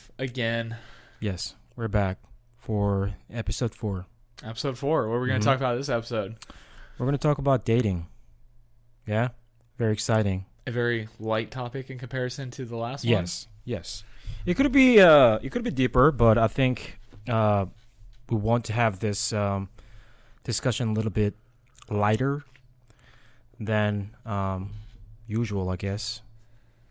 live 0.00 0.10
again. 0.18 0.76
Yes, 1.20 1.54
we're 1.76 1.88
back 1.88 2.18
for 2.58 3.14
episode 3.32 3.74
four. 3.74 4.06
Episode 4.44 4.78
four. 4.78 5.08
What 5.08 5.16
are 5.16 5.20
we 5.20 5.28
going 5.28 5.40
to 5.40 5.44
talk 5.44 5.58
about 5.58 5.76
this 5.76 5.88
episode? 5.88 6.36
We're 6.98 7.06
going 7.06 7.18
to 7.18 7.22
talk 7.22 7.38
about 7.38 7.64
dating. 7.64 8.06
Yeah? 9.06 9.28
Very 9.78 9.92
exciting. 9.92 10.46
A 10.66 10.70
very 10.70 11.08
light 11.18 11.50
topic 11.50 11.90
in 11.90 11.98
comparison 11.98 12.50
to 12.52 12.64
the 12.64 12.76
last 12.76 13.04
one. 13.04 13.10
Yes. 13.12 13.48
Yes. 13.64 14.04
It 14.46 14.54
could 14.54 14.70
be 14.72 15.00
uh 15.00 15.38
it 15.42 15.50
could 15.52 15.64
be 15.64 15.70
deeper, 15.70 16.10
but 16.12 16.38
I 16.38 16.46
think 16.48 16.98
uh 17.28 17.66
we 18.28 18.36
want 18.36 18.64
to 18.66 18.72
have 18.72 19.00
this 19.00 19.32
um 19.32 19.68
discussion 20.44 20.90
a 20.90 20.92
little 20.92 21.10
bit 21.10 21.34
lighter 21.90 22.42
than 23.58 24.14
um 24.24 24.70
usual, 25.26 25.68
I 25.70 25.76
guess. 25.76 26.22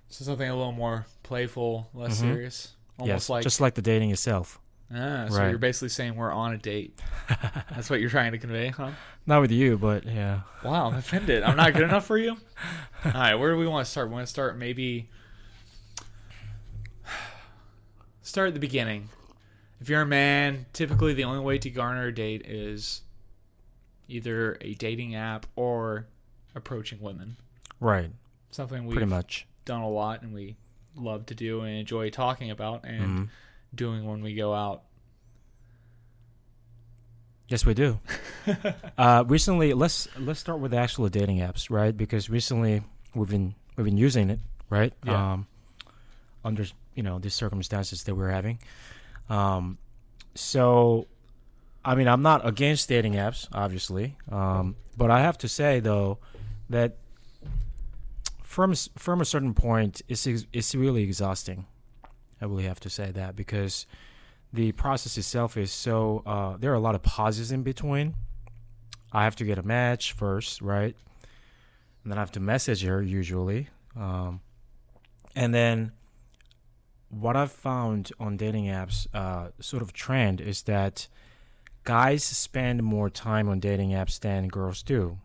So 0.10 0.26
something 0.26 0.50
a 0.50 0.56
little 0.56 0.72
more 0.74 1.06
playful, 1.24 1.90
less 1.94 2.18
Mhm. 2.18 2.22
serious. 2.22 2.76
Almost 3.00 3.08
yes, 3.26 3.30
like 3.30 3.44
just 3.44 3.62
like 3.62 3.76
the 3.76 3.82
dating 3.82 4.12
itself. 4.12 4.60
ah, 4.94 5.28
so 5.30 5.38
Right. 5.38 5.50
you're 5.50 5.58
basically 5.60 5.90
saying 5.90 6.16
we're 6.16 6.32
on 6.32 6.54
a 6.54 6.58
date. 6.58 7.00
That's 7.72 7.90
what 7.90 8.00
you're 8.02 8.10
trying 8.10 8.32
to 8.34 8.38
convey, 8.38 8.68
huh? 8.70 8.92
Not 9.26 9.42
with 9.42 9.52
you, 9.52 9.78
but 9.78 10.06
yeah. 10.06 10.42
Wow, 10.64 10.88
I'm 10.88 10.96
offended. 10.96 11.44
I'm 11.44 11.56
not 11.58 11.74
good 11.74 11.84
enough 11.84 12.06
for 12.06 12.18
you. 12.18 12.32
All 13.06 13.12
right, 13.14 13.36
where 13.36 13.52
do 13.52 13.58
we 13.58 13.68
want 13.68 13.86
to 13.86 13.92
start? 13.92 14.08
We 14.10 14.14
want 14.16 14.26
to 14.28 14.30
start 14.32 14.58
maybe 14.58 15.10
start 18.22 18.50
at 18.50 18.54
the 18.54 18.60
beginning. 18.60 19.10
If 19.82 19.90
you're 19.90 20.02
a 20.02 20.06
man, 20.06 20.66
typically 20.74 21.14
the 21.14 21.24
only 21.24 21.40
way 21.40 21.58
to 21.60 21.70
garner 21.70 22.08
a 22.08 22.14
date 22.14 22.46
is 22.46 23.02
either 24.08 24.58
a 24.62 24.74
dating 24.74 25.16
app 25.16 25.46
or 25.56 26.08
approaching 26.56 27.00
women. 27.00 27.38
Right. 27.80 28.12
Something 28.52 28.86
we've 28.86 28.96
Pretty 28.98 29.10
much. 29.10 29.48
done 29.66 29.82
a 29.82 29.90
lot 29.90 30.22
and 30.22 30.34
we 30.34 30.58
love 31.02 31.26
to 31.28 31.36
do 31.36 31.62
and 31.62 31.76
enjoy 31.78 32.10
talking 32.10 32.52
about 32.52 32.84
and 32.86 33.02
Mhm. 33.02 33.30
doing 33.74 34.06
when 34.06 34.22
we 34.22 34.36
go 34.36 34.54
out. 34.54 34.84
Yes, 37.48 37.66
we 37.66 37.74
do. 37.74 38.00
uh, 38.98 39.24
recently, 39.28 39.74
let's 39.74 40.08
let's 40.20 40.40
start 40.40 40.60
with 40.60 40.72
the 40.72 40.78
actual 40.78 41.10
dating 41.10 41.40
apps, 41.40 41.70
right? 41.72 41.96
Because 41.96 42.30
recently 42.30 42.84
we've 43.16 43.30
been 43.30 43.56
we've 43.76 43.86
been 43.86 43.98
using 43.98 44.30
it, 44.30 44.40
right? 44.70 44.94
Yeah. 45.04 45.34
Um, 45.34 45.48
under 46.46 46.66
you 46.94 47.02
know 47.04 47.18
the 47.18 47.30
circumstances 47.32 48.04
that 48.04 48.14
we're 48.16 48.30
having. 48.30 48.60
Um, 49.30 49.78
so, 50.36 51.08
I 51.84 51.96
mean, 51.96 52.08
I'm 52.08 52.22
not 52.22 52.48
against 52.48 52.88
dating 52.88 53.14
apps, 53.14 53.48
obviously, 53.52 54.16
um, 54.32 54.76
but 54.96 55.10
I 55.12 55.22
have 55.22 55.38
to 55.40 55.48
say 55.48 55.80
though 55.80 56.20
that 56.70 56.98
from 58.50 58.74
from 58.74 59.22
a 59.22 59.26
certain 59.26 59.54
point, 59.54 60.02
it's 60.08 60.26
it's 60.26 60.74
really 60.74 61.04
exhausting. 61.04 61.68
I 62.42 62.46
really 62.46 62.64
have 62.64 62.80
to 62.80 62.90
say 62.90 63.12
that 63.12 63.36
because 63.36 63.86
the 64.52 64.72
process 64.72 65.20
itself 65.20 65.56
is 65.56 65.72
so 65.72 66.24
uh, 66.26 66.58
there 66.58 66.72
are 66.72 66.76
a 66.76 66.80
lot 66.80 66.96
of 66.96 67.04
pauses 67.04 67.52
in 67.52 67.62
between. 67.62 68.16
I 69.12 69.24
have 69.24 69.36
to 69.36 69.46
get 69.46 69.60
a 69.60 69.62
match 69.64 70.14
first, 70.14 70.64
right? 70.64 70.96
And 72.04 72.12
then 72.12 72.18
I 72.18 72.22
have 72.22 72.32
to 72.32 72.40
message 72.40 72.82
her 72.82 73.04
usually. 73.04 73.68
Um, 73.96 74.42
and 75.36 75.54
then 75.54 75.92
what 77.10 77.36
I've 77.36 77.52
found 77.52 78.12
on 78.20 78.36
dating 78.36 78.66
apps, 78.66 79.06
uh, 79.14 79.50
sort 79.60 79.84
of 79.84 79.94
trend 79.94 80.42
is 80.42 80.64
that 80.64 81.08
guys 81.84 82.24
spend 82.24 82.82
more 82.82 83.12
time 83.12 83.48
on 83.48 83.60
dating 83.60 83.92
apps 83.92 84.20
than 84.20 84.48
girls 84.48 84.82
do. 84.82 85.20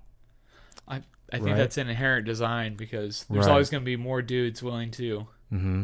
I 1.35 1.39
think 1.39 1.51
Right. 1.51 1.57
that's 1.57 1.77
an 1.79 1.89
inherent 1.89 2.27
design 2.27 2.77
because 2.77 3.25
there's 3.29 3.47
Right. 3.47 3.53
always 3.53 3.71
going 3.71 3.83
to 3.83 3.85
be 3.87 3.97
more 3.97 4.23
dudes 4.23 4.63
willing 4.63 4.91
to 4.93 5.27
Mm-hmm. 5.53 5.83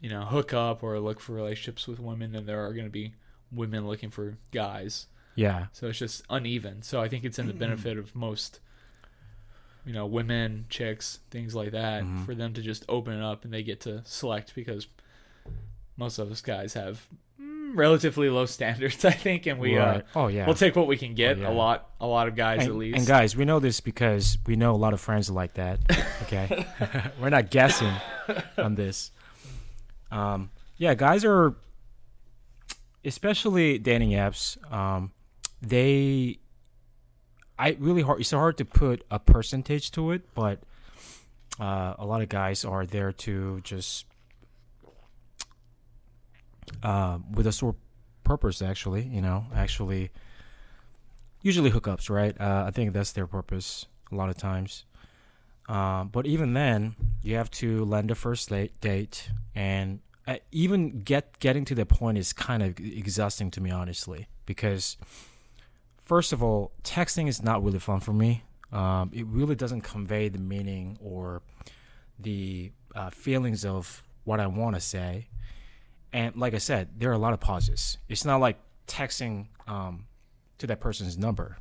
you 0.00 0.10
know, 0.10 0.24
hook 0.26 0.52
up 0.52 0.82
or 0.82 0.98
look 1.00 1.20
for 1.20 1.32
relationships 1.32 1.86
with 1.88 1.98
women 2.00 2.32
than 2.32 2.46
there 2.46 2.64
are 2.64 2.72
going 2.72 2.86
to 2.86 2.90
be 2.90 3.14
women 3.52 3.86
looking 3.86 4.10
for 4.10 4.36
guys. 4.52 5.06
Yeah. 5.34 5.66
So 5.72 5.88
it's 5.88 5.98
just 5.98 6.22
uneven. 6.30 6.82
So 6.82 7.00
I 7.00 7.08
think 7.08 7.24
it's 7.24 7.38
in 7.38 7.46
the 7.46 7.52
benefit 7.54 7.96
of 7.98 8.14
most, 8.14 8.60
you 9.84 9.92
know, 9.92 10.06
women, 10.06 10.66
chicks, 10.68 11.20
things 11.30 11.54
like 11.54 11.70
that, 11.72 12.02
Mhm. 12.04 12.24
for 12.26 12.34
them 12.34 12.52
to 12.54 12.62
just 12.62 12.84
open 12.88 13.14
it 13.14 13.22
up 13.22 13.44
and 13.44 13.52
they 13.54 13.62
get 13.62 13.80
to 13.82 14.02
select 14.04 14.54
because 14.54 14.86
most 15.96 16.18
of 16.18 16.30
us 16.30 16.40
guys 16.40 16.74
have 16.74 17.06
relatively 17.74 18.28
low 18.30 18.46
standards, 18.46 19.04
I 19.04 19.12
think, 19.12 19.46
and 19.46 19.58
we 19.58 19.76
right. 19.76 19.98
uh, 20.14 20.18
oh 20.18 20.26
yeah. 20.28 20.46
we'll 20.46 20.54
take 20.54 20.76
what 20.76 20.86
we 20.86 20.96
can 20.96 21.14
get. 21.14 21.38
Oh, 21.38 21.40
yeah. 21.42 21.50
A 21.50 21.52
lot, 21.52 21.90
a 22.00 22.06
lot 22.06 22.28
of 22.28 22.36
guys 22.36 22.60
and, 22.60 22.68
at 22.68 22.74
least. 22.76 22.98
and 22.98 23.06
guys, 23.06 23.36
we 23.36 23.44
know 23.44 23.60
this 23.60 23.80
because 23.80 24.38
we 24.46 24.56
know 24.56 24.72
a 24.74 24.76
lot 24.76 24.92
of 24.92 25.00
friends 25.00 25.30
like 25.30 25.54
that. 25.54 25.80
Okay, 26.26 26.66
we're 27.20 27.30
not 27.30 27.50
guessing 27.50 27.92
on 28.58 28.74
this. 28.74 29.12
Um, 30.10 30.50
yeah, 30.76 30.94
guys 30.94 31.24
are, 31.24 31.54
especially 33.04 33.78
dating 33.78 34.10
apps. 34.10 34.56
Um, 34.72 35.12
they, 35.62 36.40
I 37.56 37.76
really 37.78 38.02
hard. 38.02 38.20
It's 38.20 38.32
hard 38.32 38.58
to 38.58 38.64
put 38.64 39.04
a 39.08 39.20
percentage 39.20 39.92
to 39.92 40.10
it, 40.10 40.22
but 40.34 40.62
uh, 41.60 41.94
a 41.96 42.04
lot 42.04 42.22
of 42.22 42.28
guys 42.28 42.64
are 42.64 42.84
there 42.84 43.12
to 43.12 43.60
just, 43.62 44.06
uh, 46.82 47.18
with 47.32 47.46
a 47.46 47.52
sore 47.52 47.76
purpose. 48.24 48.62
Actually, 48.62 49.04
you 49.04 49.20
know, 49.20 49.46
actually 49.54 50.10
usually 51.42 51.70
hookups, 51.70 52.10
right? 52.10 52.38
Uh, 52.40 52.64
I 52.66 52.70
think 52.70 52.92
that's 52.92 53.12
their 53.12 53.26
purpose 53.26 53.86
a 54.10 54.14
lot 54.14 54.28
of 54.28 54.36
times. 54.36 54.84
Um, 55.68 56.08
but 56.08 56.26
even 56.26 56.54
then, 56.54 56.94
you 57.22 57.36
have 57.36 57.50
to 57.52 57.84
lend 57.84 58.10
a 58.10 58.14
first 58.14 58.48
date, 58.48 58.80
date 58.80 59.30
and 59.54 60.00
uh, 60.26 60.36
even 60.52 61.02
get 61.02 61.38
getting 61.38 61.64
to 61.64 61.74
the 61.74 61.86
point 61.86 62.18
is 62.18 62.32
kind 62.32 62.62
of 62.62 62.78
exhausting 62.78 63.50
to 63.52 63.60
me, 63.60 63.70
honestly, 63.70 64.28
because 64.44 64.96
first 66.04 66.32
of 66.32 66.42
all, 66.42 66.72
texting 66.82 67.28
is 67.28 67.42
not 67.42 67.62
really 67.62 67.78
fun 67.78 68.00
for 68.00 68.12
me. 68.12 68.42
Um, 68.72 69.10
it 69.14 69.26
really 69.26 69.54
doesn't 69.54 69.82
convey 69.82 70.28
the 70.28 70.38
meaning 70.38 70.98
or 71.00 71.42
the 72.18 72.72
uh, 72.94 73.10
feelings 73.10 73.64
of 73.64 74.02
what 74.24 74.40
I 74.40 74.46
want 74.48 74.74
to 74.74 74.80
say. 74.80 75.28
And 76.12 76.36
like 76.36 76.54
I 76.54 76.58
said, 76.58 76.88
there 76.98 77.10
are 77.10 77.14
a 77.14 77.18
lot 77.18 77.32
of 77.32 77.40
pauses. 77.40 77.98
It's 78.08 78.24
not 78.24 78.40
like 78.40 78.58
texting 78.86 79.46
um, 79.66 80.06
to 80.58 80.66
that 80.68 80.80
person's 80.80 81.18
number. 81.18 81.58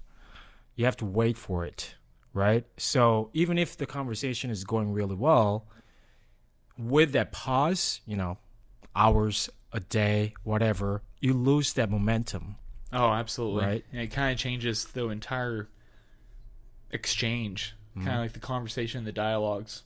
You 0.75 0.85
have 0.85 0.97
to 0.97 1.05
wait 1.05 1.37
for 1.37 1.65
it, 1.65 1.95
right? 2.33 2.65
So 2.77 3.29
even 3.33 3.57
if 3.57 3.75
the 3.77 3.85
conversation 3.85 4.49
is 4.49 4.63
going 4.63 4.91
really 4.93 5.15
well, 5.15 5.67
with 6.77 7.11
that 7.13 7.31
pause, 7.31 8.01
you 8.05 8.15
know, 8.17 8.37
hours, 8.95 9.49
a 9.71 9.79
day, 9.79 10.33
whatever, 10.43 11.01
you 11.19 11.33
lose 11.33 11.73
that 11.73 11.89
momentum. 11.89 12.55
oh, 12.93 13.09
absolutely. 13.11 13.65
Right. 13.65 13.85
And 13.91 14.01
it 14.01 14.07
kind 14.07 14.31
of 14.31 14.37
changes 14.37 14.85
the 14.85 15.09
entire 15.09 15.67
exchange, 16.91 17.75
Mm-hmm. 17.95 18.07
kind 18.07 18.17
of 18.17 18.23
like 18.23 18.33
the 18.33 18.39
conversation, 18.41 19.05
the 19.05 19.13
dialogues. 19.13 19.83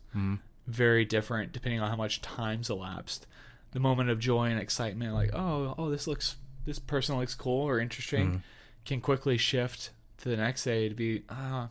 Very 0.65 1.05
different 1.05 1.51
depending 1.51 1.79
on 1.79 1.91
how 1.91 1.95
much 1.95 2.21
time's 2.23 2.69
elapsed. 2.71 3.27
The 3.71 3.79
moment 3.79 4.09
of 4.09 4.19
joy 4.19 4.45
and 4.49 4.59
excitement, 4.59 5.13
like 5.13 5.31
oh, 5.33 5.75
oh, 5.77 5.89
this 5.89 6.07
looks, 6.07 6.35
this 6.65 6.79
person 6.79 7.17
looks 7.17 7.35
cool 7.35 7.63
or 7.67 7.79
interesting, 7.79 8.27
Mm-hmm. 8.27 8.37
can 8.85 9.01
quickly 9.01 9.37
shift 9.37 9.91
to 10.17 10.29
the 10.29 10.37
next 10.37 10.63
day 10.63 10.89
to 10.89 10.95
be, 10.95 11.23
ah, 11.29 11.69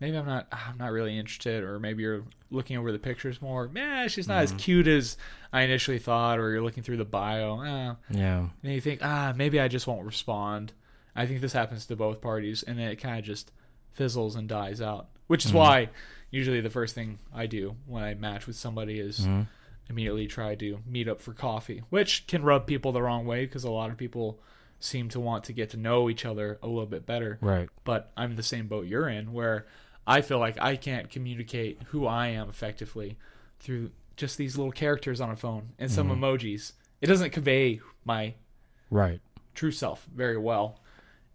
maybe 0.00 0.16
I'm 0.16 0.26
not, 0.26 0.46
I'm 0.52 0.76
not 0.78 0.92
really 0.92 1.18
interested, 1.18 1.64
or 1.64 1.78
maybe 1.80 2.02
you're 2.02 2.24
looking 2.50 2.76
over 2.76 2.92
the 2.92 2.98
pictures 2.98 3.40
more. 3.40 3.70
Yeah, 3.74 4.06
she's 4.08 4.28
not 4.28 4.44
Mm-hmm. 4.44 4.56
as 4.56 4.62
cute 4.62 4.86
as 4.88 5.16
I 5.52 5.62
initially 5.62 5.98
thought, 5.98 6.38
or 6.38 6.50
you're 6.50 6.62
looking 6.62 6.82
through 6.82 6.98
the 6.98 7.04
bio. 7.06 7.58
Ah, 7.64 7.96
Yeah. 8.10 8.48
and 8.62 8.72
you 8.72 8.80
think, 8.80 9.00
ah, 9.02 9.32
maybe 9.34 9.58
I 9.58 9.68
just 9.68 9.86
won't 9.86 10.04
respond. 10.04 10.72
I 11.16 11.26
think 11.26 11.40
this 11.40 11.52
happens 11.54 11.86
to 11.86 11.96
both 11.96 12.20
parties, 12.20 12.62
and 12.62 12.78
then 12.78 12.88
it 12.88 12.96
kind 12.96 13.18
of 13.18 13.24
just 13.24 13.52
fizzles 13.92 14.36
and 14.36 14.48
dies 14.48 14.80
out. 14.82 15.08
Which 15.28 15.44
is 15.46 15.50
Mm-hmm. 15.50 15.58
why 15.58 15.88
usually 16.30 16.60
the 16.60 16.70
first 16.70 16.94
thing 16.94 17.18
I 17.34 17.46
do 17.46 17.76
when 17.86 18.02
I 18.02 18.14
match 18.14 18.46
with 18.46 18.56
somebody 18.56 18.98
is 19.00 19.20
Mm-hmm. 19.20 19.42
Immediately 19.92 20.26
try 20.26 20.54
to 20.56 20.78
meet 20.86 21.06
up 21.08 21.20
for 21.20 21.32
coffee, 21.32 21.82
which 21.90 22.26
can 22.26 22.42
rub 22.42 22.66
people 22.66 22.92
the 22.92 23.02
wrong 23.02 23.26
way 23.26 23.44
because 23.44 23.64
a 23.64 23.70
lot 23.70 23.90
of 23.90 23.96
people 23.96 24.40
seem 24.80 25.08
to 25.10 25.20
want 25.20 25.44
to 25.44 25.52
get 25.52 25.70
to 25.70 25.76
know 25.76 26.10
each 26.10 26.24
other 26.24 26.58
a 26.62 26.66
little 26.66 26.86
bit 26.86 27.06
better. 27.06 27.38
Right. 27.40 27.68
But 27.84 28.10
I'm 28.16 28.30
in 28.30 28.36
the 28.36 28.42
same 28.42 28.66
boat 28.66 28.86
you're 28.86 29.08
in, 29.08 29.32
where 29.32 29.66
I 30.06 30.22
feel 30.22 30.38
like 30.40 30.60
I 30.60 30.74
can't 30.76 31.08
communicate 31.10 31.78
who 31.88 32.06
I 32.06 32.28
am 32.28 32.48
effectively 32.48 33.16
through 33.60 33.90
just 34.16 34.36
these 34.38 34.56
little 34.58 34.72
characters 34.72 35.20
on 35.20 35.30
a 35.30 35.36
phone 35.36 35.70
and 35.78 35.90
some 35.90 36.08
Mm-hmm. 36.08 36.24
emojis. 36.24 36.72
It 37.00 37.06
doesn't 37.06 37.30
convey 37.30 37.80
my 38.04 38.34
Right. 38.90 39.20
true 39.54 39.70
self 39.70 40.06
very 40.14 40.36
well. 40.36 40.80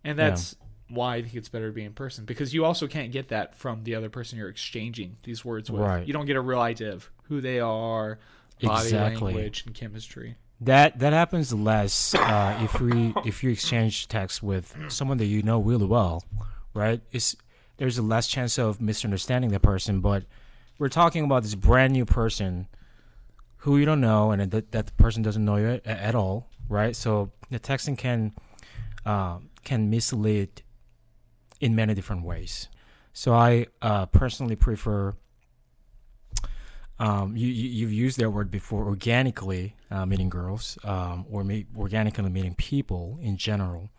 And 0.03 0.17
that's 0.19 0.55
why 0.89 1.15
I 1.15 1.21
think 1.21 1.35
it's 1.35 1.49
better 1.49 1.67
to 1.67 1.73
be 1.73 1.83
in 1.83 1.91
person 1.93 2.23
because 2.25 2.53
you 2.53 2.63
also 2.63 2.87
can't 2.87 3.11
get 3.11 3.27
that 3.29 3.55
from 3.55 3.83
the 3.83 3.95
other 3.95 4.09
person 4.09 4.37
you're 4.37 4.47
exchanging 4.49 5.17
these 5.23 5.43
words 5.43 5.69
with. 5.71 5.81
Right. 5.81 6.05
You 6.07 6.13
don't 6.13 6.25
get 6.25 6.35
a 6.37 6.41
real 6.41 6.59
idea 6.61 6.93
of 6.93 7.09
who 7.23 7.41
they 7.41 7.59
are, 7.59 8.19
body 8.61 8.87
Exactly. 8.87 9.33
language, 9.33 9.63
and 9.65 9.75
chemistry. 9.75 10.35
That 10.59 10.99
that 10.99 11.13
happens 11.13 11.53
less 11.53 12.15
uh, 12.15 12.57
if 12.61 12.79
we 12.81 13.13
if 13.25 13.43
you 13.43 13.51
exchange 13.51 14.07
text 14.07 14.41
with 14.41 14.75
someone 14.89 15.17
that 15.17 15.25
you 15.25 15.43
know 15.43 15.59
really 15.59 15.85
well, 15.85 16.23
right? 16.73 17.01
It's 17.11 17.35
there's 17.77 17.97
a 17.97 18.01
less 18.01 18.27
chance 18.27 18.57
of 18.57 18.81
misunderstanding 18.81 19.51
the 19.51 19.59
person, 19.59 20.01
but 20.01 20.23
we're 20.79 20.89
talking 20.89 21.23
about 21.23 21.43
this 21.43 21.55
brand 21.55 21.93
new 21.93 22.05
person 22.05 22.67
who 23.57 23.77
you 23.77 23.85
don't 23.85 24.01
know 24.01 24.31
and 24.31 24.51
that, 24.51 24.71
that 24.71 24.95
person 24.97 25.21
doesn't 25.21 25.43
know 25.43 25.57
you 25.57 25.67
at, 25.67 25.85
at 25.85 26.15
all, 26.15 26.49
right? 26.69 26.95
So 26.95 27.31
the 27.51 27.59
texting 27.59 27.97
can 27.97 28.33
um, 29.05 29.49
can 29.63 29.89
mislead 29.89 30.63
in 31.59 31.75
many 31.75 31.93
different 31.93 32.23
ways. 32.23 32.67
So 33.13 33.33
I 33.33 33.67
uh, 33.81 34.07
personally 34.07 34.55
prefer. 34.55 35.15
Um, 36.99 37.37
you, 37.37 37.47
you 37.47 37.69
you've 37.69 37.93
used 37.93 38.17
that 38.19 38.31
word 38.31 38.49
before, 38.49 38.85
organically 38.85 39.75
uh, 39.91 40.05
meeting 40.05 40.29
girls, 40.29 40.77
um, 40.83 41.25
or 41.29 41.43
me, 41.43 41.65
organically 41.77 42.29
meeting 42.29 42.55
people 42.55 43.19
in 43.21 43.37
general. 43.37 43.89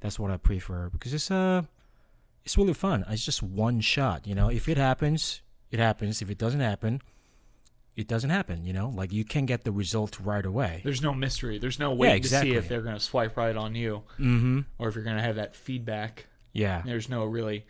That's 0.00 0.18
what 0.18 0.30
I 0.30 0.36
prefer 0.38 0.88
because 0.90 1.12
it's 1.12 1.30
uh 1.30 1.62
it's 2.44 2.56
really 2.56 2.74
fun. 2.74 3.04
It's 3.08 3.24
just 3.24 3.42
one 3.42 3.80
shot, 3.80 4.26
you 4.26 4.34
know. 4.34 4.48
If 4.48 4.68
it 4.68 4.78
happens, 4.78 5.42
it 5.70 5.78
happens. 5.78 6.22
If 6.22 6.30
it 6.30 6.38
doesn't 6.38 6.60
happen, 6.60 7.02
it 7.96 8.06
doesn't 8.06 8.30
happen. 8.30 8.64
You 8.64 8.72
know, 8.72 8.88
like 8.94 9.12
you 9.12 9.24
can 9.24 9.46
get 9.46 9.64
the 9.64 9.72
result 9.72 10.18
right 10.20 10.44
away. 10.46 10.80
There's 10.84 11.02
no 11.02 11.12
mystery. 11.12 11.58
There's 11.58 11.78
no 11.78 11.92
way 11.92 12.16
exactly. 12.16 12.50
to 12.50 12.54
see 12.54 12.58
if 12.58 12.68
they're 12.68 12.82
going 12.82 12.94
to 12.96 13.00
swipe 13.02 13.36
right 13.36 13.56
on 13.56 13.74
you 13.74 14.04
Mm-hmm. 14.18 14.60
or 14.78 14.88
if 14.88 14.94
you're 14.94 15.04
going 15.04 15.16
to 15.16 15.22
have 15.22 15.36
that 15.36 15.54
feedback. 15.56 16.26
Yeah. 16.52 16.82
There's 16.86 17.08
no 17.08 17.24
really 17.24 17.66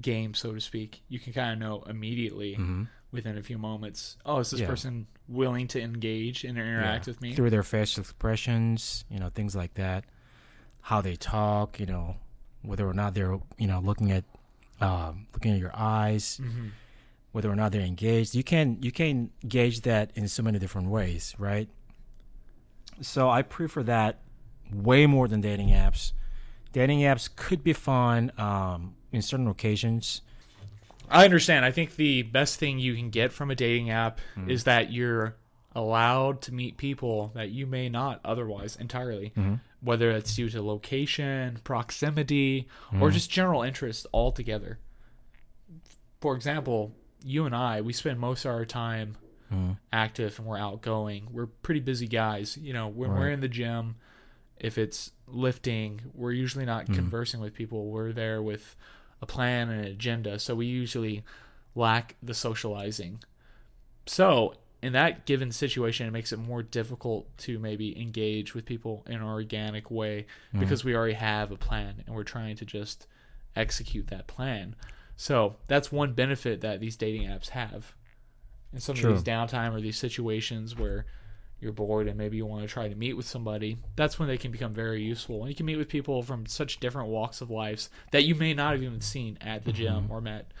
game, 0.00 0.34
so 0.34 0.52
to 0.52 0.60
speak. 0.60 1.02
You 1.08 1.18
can 1.18 1.32
kind 1.32 1.52
of 1.52 1.58
know 1.58 1.82
immediately 1.88 2.52
Mm-hmm. 2.54 2.84
Within 3.12 3.36
a 3.38 3.42
few 3.42 3.58
moments. 3.58 4.16
Oh, 4.24 4.38
is 4.38 4.50
this 4.50 4.60
Yeah. 4.60 4.66
person 4.66 5.06
willing 5.28 5.66
to 5.68 5.80
engage 5.80 6.44
and 6.44 6.56
interact 6.58 7.06
Yeah. 7.06 7.10
with 7.10 7.20
me? 7.20 7.34
through 7.34 7.50
their 7.50 7.62
facial 7.62 8.00
expressions, 8.02 9.04
you 9.10 9.18
know, 9.18 9.28
things 9.30 9.54
like 9.56 9.74
that, 9.74 10.04
how 10.82 11.00
they 11.00 11.16
talk, 11.16 11.78
you 11.80 11.86
know, 11.86 12.16
whether 12.62 12.88
or 12.88 12.94
not 12.94 13.14
they're, 13.14 13.38
you 13.58 13.66
know, 13.66 13.80
looking 13.80 14.10
at, 14.12 14.24
um, 14.80 15.26
looking 15.32 15.52
at 15.52 15.58
your 15.58 15.72
eyes, 15.74 16.38
hmm 16.42 16.68
whether 17.32 17.48
or 17.48 17.54
not 17.54 17.70
they're 17.70 17.80
engaged. 17.82 18.34
You 18.34 18.42
can 18.42 18.82
you 18.82 18.90
can 18.90 19.30
gauge 19.46 19.82
that 19.82 20.10
in 20.16 20.26
so 20.26 20.42
many 20.42 20.58
different 20.58 20.88
ways, 20.88 21.32
right? 21.38 21.68
So 23.00 23.30
I 23.30 23.42
prefer 23.42 23.84
that 23.84 24.20
way 24.72 25.06
more 25.06 25.28
than 25.28 25.40
dating 25.40 25.68
apps. 25.68 26.12
Dating 26.72 27.00
apps 27.02 27.28
could 27.34 27.62
be 27.62 27.72
fun 27.72 28.32
um, 28.36 28.96
in 29.12 29.22
certain 29.22 29.46
occasions. 29.46 30.22
I 31.10 31.24
understand. 31.24 31.64
I 31.64 31.70
think 31.72 31.96
the 31.96 32.22
best 32.22 32.58
thing 32.58 32.78
you 32.78 32.94
can 32.94 33.10
get 33.10 33.32
from 33.32 33.50
a 33.50 33.54
dating 33.54 33.90
app 33.90 34.20
Mm. 34.36 34.48
is 34.50 34.64
that 34.64 34.92
you're 34.92 35.36
allowed 35.74 36.42
to 36.42 36.52
meet 36.54 36.76
people 36.76 37.30
that 37.34 37.50
you 37.50 37.66
may 37.66 37.88
not 37.88 38.20
otherwise 38.24 38.76
entirely, 38.76 39.32
Mm-hmm. 39.36 39.54
whether 39.80 40.10
it's 40.10 40.34
due 40.34 40.48
to 40.50 40.62
location, 40.62 41.58
proximity, 41.64 42.68
Mm. 42.92 43.00
or 43.02 43.10
just 43.10 43.30
general 43.30 43.62
interest 43.62 44.06
altogether. 44.12 44.78
For 46.20 46.34
example, 46.34 46.92
you 47.24 47.46
and 47.46 47.54
I, 47.54 47.80
we 47.80 47.92
spend 47.92 48.18
most 48.18 48.44
of 48.44 48.50
our 48.52 48.64
time 48.64 49.16
Mm. 49.52 49.78
active 49.92 50.38
and 50.38 50.46
we're 50.46 50.58
outgoing. 50.58 51.28
We're 51.32 51.46
pretty 51.46 51.80
busy 51.80 52.06
guys. 52.06 52.56
You 52.56 52.72
know, 52.72 52.86
when 52.88 53.10
we're 53.10 53.30
in 53.30 53.40
the 53.40 53.48
gym, 53.48 53.96
if 54.58 54.78
it's 54.78 55.10
lifting, 55.26 56.00
we're 56.14 56.32
usually 56.32 56.64
not 56.64 56.86
Mhm. 56.86 56.94
conversing 56.94 57.40
with 57.40 57.54
people. 57.54 57.86
We're 57.90 58.12
there 58.12 58.40
with 58.42 58.76
a 59.22 59.26
plan 59.26 59.68
and 59.68 59.84
an 59.84 59.90
agenda. 59.92 60.38
So 60.38 60.54
we 60.54 60.66
usually 60.66 61.22
lack 61.74 62.16
the 62.22 62.34
socializing. 62.34 63.22
So 64.06 64.54
in 64.82 64.92
that 64.94 65.26
given 65.26 65.52
situation, 65.52 66.06
it 66.06 66.10
makes 66.10 66.32
it 66.32 66.38
more 66.38 66.62
difficult 66.62 67.36
to 67.38 67.58
maybe 67.58 68.00
engage 68.00 68.54
with 68.54 68.64
people 68.64 69.04
in 69.06 69.14
an 69.16 69.22
organic 69.22 69.90
way 69.90 70.26
Mhm. 70.54 70.60
because 70.60 70.84
we 70.84 70.94
already 70.94 71.14
have 71.14 71.50
a 71.52 71.56
plan 71.56 72.02
and 72.06 72.14
we're 72.14 72.22
trying 72.24 72.56
to 72.56 72.64
just 72.64 73.06
execute 73.54 74.06
that 74.08 74.26
plan. 74.26 74.74
So 75.16 75.56
that's 75.66 75.92
one 75.92 76.14
benefit 76.14 76.62
that 76.62 76.80
these 76.80 76.96
dating 76.96 77.28
apps 77.28 77.50
have. 77.50 77.94
In 78.72 78.80
some 78.80 78.94
True. 78.96 79.10
of 79.10 79.16
these 79.16 79.24
downtime 79.24 79.74
or 79.74 79.80
these 79.80 79.98
situations 79.98 80.76
where 80.76 81.04
you're 81.60 81.72
bored 81.72 82.08
and 82.08 82.16
maybe 82.16 82.36
you 82.36 82.46
want 82.46 82.62
to 82.62 82.68
try 82.68 82.88
to 82.88 82.94
meet 82.94 83.14
with 83.14 83.26
somebody, 83.26 83.76
that's 83.96 84.18
when 84.18 84.28
they 84.28 84.38
can 84.38 84.50
become 84.50 84.72
very 84.72 85.02
useful. 85.02 85.40
And 85.40 85.48
you 85.48 85.54
can 85.54 85.66
meet 85.66 85.76
with 85.76 85.88
people 85.88 86.22
from 86.22 86.46
such 86.46 86.80
different 86.80 87.08
walks 87.08 87.40
of 87.40 87.50
lives 87.50 87.90
that 88.12 88.24
you 88.24 88.34
may 88.34 88.54
not 88.54 88.72
have 88.72 88.82
even 88.82 89.00
seen 89.00 89.36
at 89.40 89.64
the 89.64 89.72
gym 89.72 90.08
Mhm. 90.08 90.10
or 90.10 90.20
met 90.20 90.52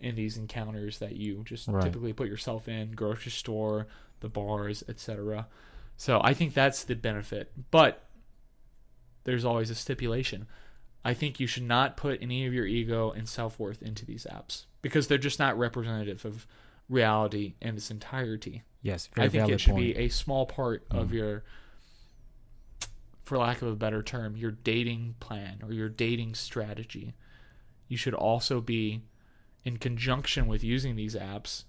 in 0.00 0.14
these 0.14 0.36
encounters 0.38 0.98
that 1.00 1.16
you 1.16 1.42
just 1.44 1.66
Right. 1.68 1.82
typically 1.82 2.12
put 2.12 2.28
yourself 2.28 2.68
in, 2.68 2.92
grocery 2.92 3.32
store, 3.32 3.86
the 4.20 4.28
bars, 4.28 4.82
etc. 4.88 5.46
So 5.96 6.20
I 6.22 6.32
think 6.34 6.54
that's 6.54 6.84
the 6.84 6.94
benefit. 6.94 7.52
But 7.70 8.04
there's 9.24 9.44
always 9.44 9.70
a 9.70 9.74
stipulation. 9.74 10.46
I 11.04 11.14
think 11.14 11.38
you 11.40 11.46
should 11.46 11.62
not 11.64 11.96
put 11.96 12.22
any 12.22 12.46
of 12.46 12.54
your 12.54 12.66
ego 12.66 13.10
and 13.10 13.28
self 13.28 13.58
worth 13.58 13.82
into 13.82 14.04
these 14.06 14.26
apps 14.30 14.64
because 14.82 15.06
they're 15.08 15.18
just 15.18 15.38
not 15.38 15.58
representative 15.58 16.24
of 16.24 16.46
reality 16.88 17.54
in 17.60 17.76
its 17.76 17.90
entirety. 17.90 18.62
Yes, 18.82 19.08
very 19.08 19.26
I 19.26 19.28
think 19.30 19.48
it 19.50 19.60
should 19.60 19.72
point. 19.72 19.94
be 19.94 19.96
a 19.96 20.08
small 20.08 20.46
part 20.46 20.86
of 20.90 21.08
Mm. 21.08 21.12
your, 21.14 21.44
for 23.24 23.36
lack 23.38 23.60
of 23.62 23.68
a 23.68 23.76
better 23.76 24.02
term, 24.02 24.36
your 24.36 24.50
dating 24.52 25.16
plan 25.20 25.60
or 25.62 25.72
your 25.72 25.88
dating 25.88 26.34
strategy. 26.34 27.14
You 27.88 27.96
should 27.96 28.14
also 28.14 28.60
be, 28.60 29.02
in 29.64 29.76
conjunction 29.78 30.46
with 30.46 30.62
using 30.64 30.96
these 30.96 31.14
apps, 31.14 31.64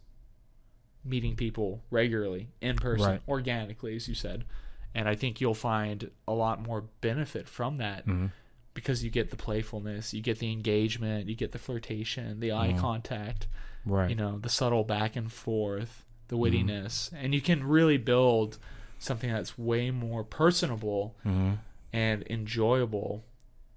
meeting 1.03 1.35
people 1.35 1.83
regularly 1.89 2.49
in 2.61 2.75
person, 2.77 3.07
Right. 3.07 3.21
organically, 3.27 3.95
as 3.95 4.07
you 4.07 4.13
said. 4.15 4.45
And 4.93 5.07
I 5.09 5.15
think 5.15 5.41
you'll 5.41 5.53
find 5.53 6.11
a 6.27 6.33
lot 6.33 6.61
more 6.61 6.81
benefit 7.01 7.47
from 7.47 7.77
that 7.77 8.05
Mhm. 8.05 8.31
because 8.73 9.03
you 9.03 9.09
get 9.09 9.29
the 9.31 9.35
playfulness, 9.35 10.13
you 10.13 10.21
get 10.21 10.39
the 10.39 10.51
engagement, 10.51 11.27
you 11.27 11.35
get 11.35 11.51
the 11.51 11.59
flirtation, 11.59 12.39
the 12.39 12.51
eye 12.51 12.73
Mhm. 12.73 12.79
contact, 12.79 13.47
Right. 13.85 14.09
you 14.09 14.15
know, 14.15 14.39
the 14.39 14.49
subtle 14.49 14.83
back 14.83 15.15
and 15.15 15.31
forth, 15.31 16.05
the 16.29 16.37
Mm-hmm. 16.37 16.69
wittiness, 16.69 17.11
and 17.13 17.33
you 17.35 17.41
can 17.41 17.63
really 17.63 17.97
build 17.97 18.57
something 18.97 19.31
that's 19.31 19.57
way 19.57 19.91
more 19.91 20.23
personable 20.23 21.15
hmm 21.23 21.53
and 21.91 22.23
enjoyable 22.29 23.23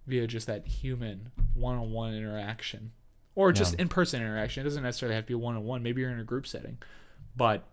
via 0.07 0.27
just 0.27 0.47
that 0.47 0.67
human 0.67 1.33
one-on-one 1.55 2.13
interaction 2.15 2.93
or 3.35 3.53
just 3.53 3.73
Yeah. 3.75 3.81
in-person 3.83 4.21
interaction. 4.21 4.61
It 4.61 4.65
doesn't 4.65 4.83
necessarily 4.83 5.15
have 5.15 5.25
to 5.25 5.29
be 5.29 5.35
one-on-one. 5.35 5.83
Maybe 5.83 6.03
you're 6.03 6.11
in 6.11 6.21
a 6.21 6.25
group 6.25 6.47
setting, 6.47 6.77
but 7.35 7.65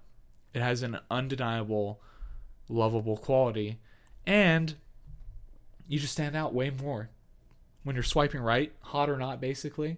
it 0.54 0.62
has 0.62 0.82
an 0.82 0.98
undeniable, 1.12 2.00
lovable 2.70 3.18
quality, 3.18 3.80
and 4.26 4.76
you 5.90 6.00
just 6.00 6.14
stand 6.14 6.36
out 6.38 6.54
way 6.54 6.70
more 6.70 7.10
when 7.84 7.96
you're 7.96 8.04
swiping 8.04 8.40
right, 8.42 8.72
hot 8.82 9.10
or 9.10 9.18
not, 9.18 9.42
basically, 9.42 9.98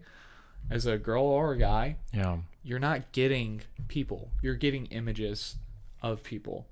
as 0.70 0.86
a 0.86 0.98
girl 0.98 1.24
or 1.24 1.54
a 1.54 1.58
guy 1.58 1.96
Yeah. 2.14 2.40
you're 2.64 2.80
not 2.80 3.12
getting 3.12 3.62
people 3.88 4.30
you're 4.42 4.56
getting 4.56 4.86
images 4.88 5.56
of 6.02 6.24
people 6.24 6.68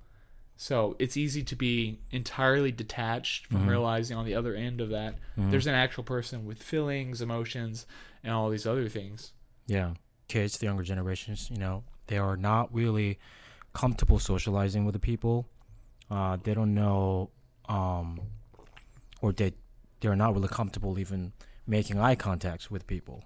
so 0.56 0.96
it's 1.00 1.16
easy 1.18 1.44
to 1.44 1.56
be 1.56 2.00
entirely 2.12 2.72
detached 2.72 3.48
from 3.48 3.64
Mhm. 3.66 3.70
realizing 3.70 4.18
on 4.18 4.26
the 4.26 4.36
other 4.36 4.56
end 4.56 4.82
of 4.82 4.90
that 4.90 5.16
Mhm. 5.38 5.52
there's 5.52 5.68
an 5.68 5.76
actual 5.76 6.04
person 6.04 6.46
with 6.46 6.62
feelings 6.62 7.22
emotions 7.22 7.86
and 8.24 8.34
all 8.34 8.50
these 8.50 8.66
other 8.68 8.88
things 8.90 9.34
Yeah. 9.68 9.94
Kids, 10.28 10.58
the 10.58 10.66
younger 10.66 10.84
generations, 10.84 11.50
you 11.50 11.58
know, 11.58 11.84
they 12.08 12.18
are 12.18 12.36
not 12.38 12.74
really 12.74 13.18
comfortable 13.74 14.18
socializing 14.20 14.84
with 14.86 14.94
the 14.94 15.00
people. 15.00 15.48
Uh, 16.10 16.38
they 16.44 16.54
don't 16.56 16.74
know, 16.74 17.30
um, 17.68 18.20
or 19.22 19.32
they 19.32 19.54
they're 20.02 20.16
not 20.16 20.34
really 20.34 20.48
comfortable 20.48 20.98
even 20.98 21.34
making 21.68 22.00
eye 22.00 22.16
contacts 22.16 22.72
with 22.72 22.88
people, 22.88 23.24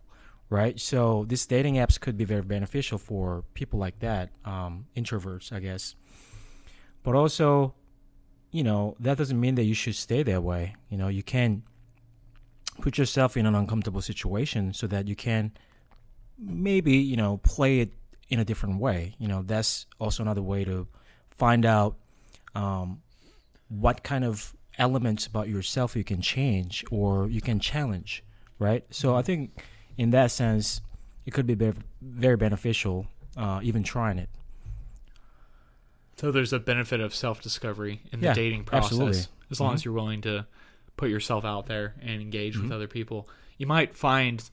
right? 0.49 0.79
So 0.79 1.25
these 1.27 1.45
dating 1.45 1.75
apps 1.75 1.99
could 1.99 2.17
be 2.17 2.25
very 2.25 2.41
beneficial 2.41 2.97
for 2.97 3.43
people 3.53 3.79
like 3.79 3.99
that, 3.99 4.31
um, 4.45 4.85
introverts, 4.95 5.51
I 5.51 5.59
guess. 5.59 5.95
But 7.03 7.15
also, 7.15 7.73
you 8.51 8.63
know, 8.63 8.95
that 8.99 9.17
doesn't 9.17 9.39
mean 9.39 9.55
that 9.55 9.63
you 9.63 9.73
should 9.73 9.95
stay 9.95 10.23
that 10.23 10.43
way. 10.43 10.75
You 10.89 10.97
know, 10.97 11.07
you 11.07 11.23
can 11.23 11.63
put 12.81 12.97
yourself 12.97 13.37
in 13.37 13.45
an 13.45 13.55
uncomfortable 13.55 14.01
situation 14.01 14.73
so 14.73 14.87
that 14.87 15.07
you 15.07 15.15
can 15.15 15.51
maybe 16.37 16.93
you 16.93 17.15
know 17.15 17.37
play 17.37 17.79
it 17.79 17.91
in 18.29 18.39
a 18.39 18.45
different 18.45 18.79
way 18.79 19.15
you 19.19 19.27
know 19.27 19.43
that's 19.43 19.85
also 19.99 20.23
another 20.23 20.41
way 20.41 20.63
to 20.65 20.87
find 21.29 21.65
out 21.65 21.97
um, 22.55 23.01
what 23.69 24.03
kind 24.03 24.23
of 24.23 24.55
elements 24.77 25.27
about 25.27 25.47
yourself 25.47 25.95
you 25.95 26.03
can 26.03 26.21
change 26.21 26.83
or 26.91 27.27
you 27.29 27.41
can 27.41 27.59
challenge 27.59 28.23
right 28.57 28.85
so 28.89 29.15
i 29.15 29.21
think 29.21 29.63
in 29.97 30.11
that 30.11 30.31
sense 30.31 30.81
it 31.25 31.31
could 31.31 31.45
be 31.47 31.55
very, 32.01 32.35
beneficial 32.37 33.07
uh, 33.37 33.59
even 33.63 33.83
trying 33.83 34.17
it 34.17 34.29
so 36.17 36.31
there's 36.31 36.53
a 36.53 36.59
benefit 36.59 36.99
of 36.99 37.13
self-discovery 37.13 38.01
in 38.11 38.19
the 38.21 38.27
Yeah, 38.27 38.33
dating 38.33 38.63
process 38.65 38.91
absolutely. 38.91 39.19
as 39.51 39.59
long 39.59 39.71
Mhm. 39.71 39.75
as 39.75 39.85
you're 39.85 39.93
willing 39.93 40.21
to 40.21 40.45
put 40.97 41.09
yourself 41.09 41.43
out 41.43 41.65
there 41.65 41.95
and 42.01 42.21
engage 42.21 42.57
with 42.57 42.69
Mhm. 42.69 42.73
other 42.73 42.87
people 42.87 43.27
you 43.57 43.65
might 43.67 43.95
find 43.95 44.49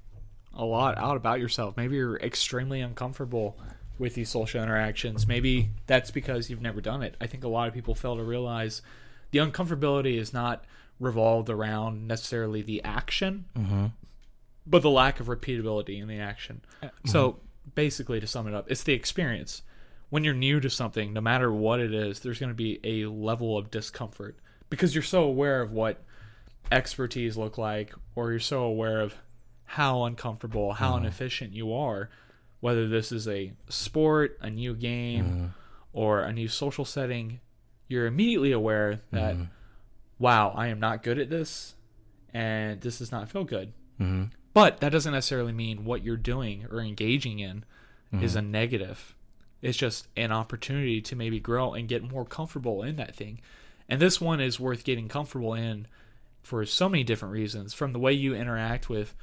a 0.55 0.65
lot 0.65 0.97
out 0.99 1.17
about 1.17 1.39
yourself 1.41 1.77
maybe 1.77 1.97
you're 1.97 2.17
extremely 2.19 2.81
uncomfortable 2.81 3.59
with 3.99 4.15
these 4.15 4.31
social 4.31 4.63
interactions 4.63 5.27
maybe 5.27 5.71
that's 5.87 6.11
because 6.11 6.49
you've 6.51 6.63
never 6.63 6.81
done 6.81 7.03
it 7.03 7.15
i 7.21 7.27
think 7.27 7.45
a 7.45 7.49
lot 7.49 7.69
of 7.69 7.75
people 7.75 7.95
fail 7.95 8.17
to 8.17 8.23
realize 8.25 8.81
the 9.31 9.39
uncomfortability 9.39 10.15
is 10.17 10.33
not 10.33 10.65
revolved 10.99 11.49
around 11.51 12.09
necessarily 12.09 12.63
the 12.63 12.83
action 12.83 13.45
mm-hmm. 13.57 13.87
But 14.67 14.83
the 14.83 14.91
lack 14.91 15.21
of 15.21 15.27
repeatability 15.27 16.01
in 16.01 16.09
the 16.09 16.19
action 16.19 16.61
so 17.05 17.39
basically 17.75 18.21
to 18.21 18.27
sum 18.27 18.47
it 18.49 18.55
up 18.55 18.71
it's 18.71 18.83
the 18.83 18.93
experience 18.93 19.63
when 20.11 20.25
you're 20.25 20.35
new 20.35 20.59
to 20.59 20.69
something, 20.69 21.13
no 21.13 21.21
matter 21.21 21.53
what 21.53 21.79
it 21.79 21.95
is, 21.95 22.19
there's 22.19 22.41
going 22.41 22.51
to 22.51 22.55
be 22.57 22.81
a 22.83 23.07
level 23.07 23.57
of 23.57 23.71
discomfort 23.71 24.37
because 24.69 24.93
you're 24.93 25.05
so 25.05 25.23
aware 25.23 25.63
of 25.63 25.71
what 25.71 26.03
expertise 26.73 27.37
look 27.37 27.57
like 27.59 27.95
or 28.17 28.31
you're 28.33 28.41
so 28.41 28.63
aware 28.63 29.01
of 29.01 29.15
how 29.65 30.03
uncomfortable, 30.05 30.73
how 30.73 30.95
Mm-hmm. 30.95 31.05
inefficient 31.05 31.53
you 31.53 31.73
are, 31.73 32.11
whether 32.59 32.89
this 32.89 33.13
is 33.13 33.29
a 33.29 33.53
sport, 33.69 34.37
a 34.41 34.51
new 34.51 34.75
game, 34.75 35.25
Mm-hmm. 35.25 35.47
or 35.93 36.23
a 36.23 36.33
new 36.33 36.49
social 36.49 36.85
setting, 36.85 37.39
you're 37.87 38.07
immediately 38.07 38.51
aware 38.51 39.01
that 39.13 39.35
Mm-hmm. 39.37 39.45
wow, 40.19 40.53
I 40.57 40.69
am 40.69 40.81
not 40.81 41.05
good 41.05 41.21
at 41.21 41.31
this 41.31 41.77
and 42.35 42.81
this 42.81 42.99
does 42.99 43.13
not 43.13 43.29
feel 43.29 43.45
good. 43.45 43.73
But 44.53 44.81
that 44.81 44.91
doesn't 44.93 45.13
necessarily 45.13 45.53
mean 45.53 45.85
what 45.85 46.03
you're 46.03 46.17
doing 46.17 46.67
or 46.71 46.81
engaging 46.81 47.39
in 47.39 47.65
is 48.21 48.33
Mm-hmm. 48.35 48.39
a 48.39 48.43
negative. 48.43 49.15
It's 49.63 49.79
just 49.79 50.09
an 50.17 50.33
opportunity 50.33 51.01
to 51.03 51.15
maybe 51.15 51.39
grow 51.39 51.75
and 51.75 51.87
get 51.89 52.03
more 52.03 52.25
comfortable 52.25 52.83
in 52.83 52.97
that 52.97 53.15
thing. 53.15 53.41
And 53.89 54.01
this 54.01 54.21
one 54.21 54.41
is 54.41 54.59
worth 54.59 54.83
getting 54.85 55.07
comfortable 55.09 55.55
in 55.55 55.87
for 56.43 56.65
so 56.67 56.89
many 56.89 57.05
different 57.05 57.33
reasons 57.35 57.75
from 57.75 57.93
the 57.93 57.99
way 57.99 58.13
you 58.13 58.35
interact 58.35 58.89
with 58.89 59.15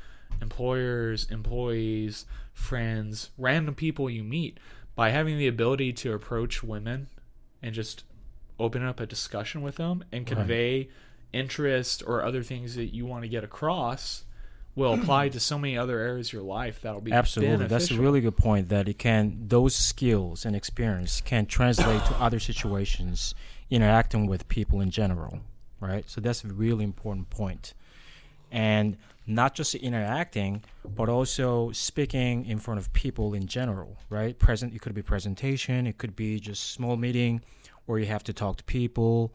employers, 0.41 1.27
employees, 1.31 2.25
friends, 2.53 3.31
random 3.37 3.75
people 3.75 4.09
you 4.09 4.23
meet 4.23 4.59
by 4.95 5.09
having 5.09 5.37
the 5.37 5.47
ability 5.47 5.91
to 5.93 6.13
approach 6.13 6.63
women 6.63 7.07
and 7.61 7.73
just 7.73 8.03
open 8.59 8.83
up 8.83 8.99
a 8.99 9.05
discussion 9.05 9.61
with 9.61 9.75
them 9.75 10.03
and 10.11 10.29
Right. 10.29 10.37
convey 10.37 10.89
interest 11.33 12.03
or 12.07 12.23
other 12.23 12.43
things 12.43 12.75
that 12.75 12.93
you 12.93 13.05
want 13.05 13.23
to 13.23 13.27
get 13.29 13.43
across 13.43 14.23
will 14.77 14.93
apply 14.93 15.27
to 15.27 15.39
so 15.39 15.57
many 15.57 15.75
other 15.75 15.99
areas 15.99 16.29
of 16.29 16.33
your 16.33 16.43
life 16.43 16.79
that'll 16.81 17.01
be 17.01 17.11
Absolutely, 17.11 17.65
that's 17.65 17.89
a 17.89 17.99
really 17.99 18.21
good 18.21 18.37
point. 18.37 18.69
That 18.69 18.87
it 18.87 18.99
can 18.99 19.47
those 19.47 19.75
skills 19.75 20.45
and 20.45 20.55
experience 20.55 21.19
can 21.19 21.47
translate 21.47 22.05
to 22.05 22.13
other 22.21 22.39
situations, 22.39 23.33
interacting 23.71 24.27
with 24.27 24.47
people 24.47 24.79
in 24.79 24.91
general, 24.91 25.39
right? 25.81 26.07
So 26.07 26.21
that's 26.21 26.43
a 26.43 26.47
really 26.47 26.83
important 26.83 27.31
point, 27.31 27.73
and 28.51 28.97
not 29.25 29.55
just 29.55 29.73
interacting, 29.75 30.63
but 30.85 31.09
also 31.09 31.71
speaking 31.71 32.45
in 32.45 32.59
front 32.59 32.79
of 32.79 32.93
people 32.93 33.33
in 33.33 33.47
general, 33.47 33.97
right? 34.09 34.37
Present, 34.37 34.73
it 34.73 34.81
could 34.81 34.93
be 34.93 35.01
presentation, 35.01 35.85
it 35.87 35.97
could 35.97 36.15
be 36.15 36.39
just 36.39 36.71
small 36.71 36.95
meeting, 36.95 37.41
where 37.87 37.97
you 37.97 38.05
have 38.05 38.23
to 38.25 38.31
talk 38.31 38.57
to 38.57 38.63
people. 38.63 39.33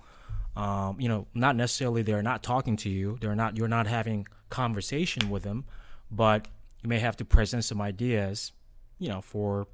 Um, 0.54 1.00
you 1.00 1.08
know, 1.08 1.26
not 1.34 1.56
necessarily 1.56 2.02
they're 2.02 2.22
not 2.22 2.42
talking 2.42 2.76
to 2.76 2.88
you, 2.88 3.18
they're 3.20 3.34
not 3.34 3.56
you're 3.56 3.68
not 3.68 3.86
having 3.88 4.26
conversation 4.52 5.30
with 5.30 5.42
them, 5.42 5.64
but 6.10 6.46
you 6.82 6.88
may 6.88 6.98
have 7.00 7.16
to 7.16 7.24
present 7.24 7.64
some 7.64 7.80
ideas, 7.80 8.52
you 8.98 9.08
know, 9.08 9.20
for 9.20 9.66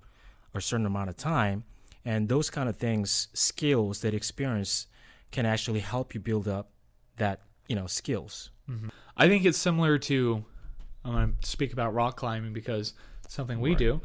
a 0.55 0.61
certain 0.61 0.87
amount 0.87 1.11
of 1.11 1.17
time, 1.17 1.65
and 2.05 2.29
those 2.29 2.49
kind 2.49 2.69
of 2.69 2.77
things, 2.77 3.29
skills 3.35 4.01
that 4.01 4.15
experience 4.15 4.87
can 5.31 5.45
actually 5.45 5.81
help 5.81 6.15
you 6.15 6.21
build 6.21 6.47
up 6.49 6.71
that 7.17 7.41
you 7.69 7.77
know 7.77 7.87
skills. 7.87 8.51
I 9.17 9.29
think 9.29 9.45
it's 9.45 9.59
similar 9.59 9.99
to. 10.11 10.45
I'm 11.05 11.13
going 11.13 11.37
to 11.41 11.49
speak 11.49 11.73
about 11.73 11.95
rock 11.95 12.17
climbing 12.17 12.53
because 12.53 12.93
it's 13.25 13.35
something 13.35 13.61
we 13.61 13.71
Right. 13.71 13.79
do. 13.79 14.01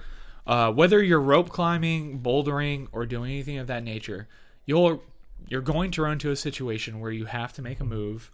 Uh, 0.48 0.72
whether 0.72 1.02
you're 1.04 1.20
rope 1.22 1.50
climbing, 1.50 2.20
bouldering, 2.22 2.88
or 2.92 3.06
doing 3.06 3.32
anything 3.32 3.58
of 3.58 3.68
that 3.68 3.84
nature, 3.84 4.28
you'll 4.66 5.04
you're 5.50 5.62
going 5.62 5.92
to 5.92 6.02
run 6.02 6.14
into 6.14 6.32
a 6.32 6.36
situation 6.36 7.00
where 7.02 7.12
you 7.12 7.26
have 7.26 7.52
to 7.54 7.62
make 7.62 7.80
a 7.80 7.84
move 7.84 8.32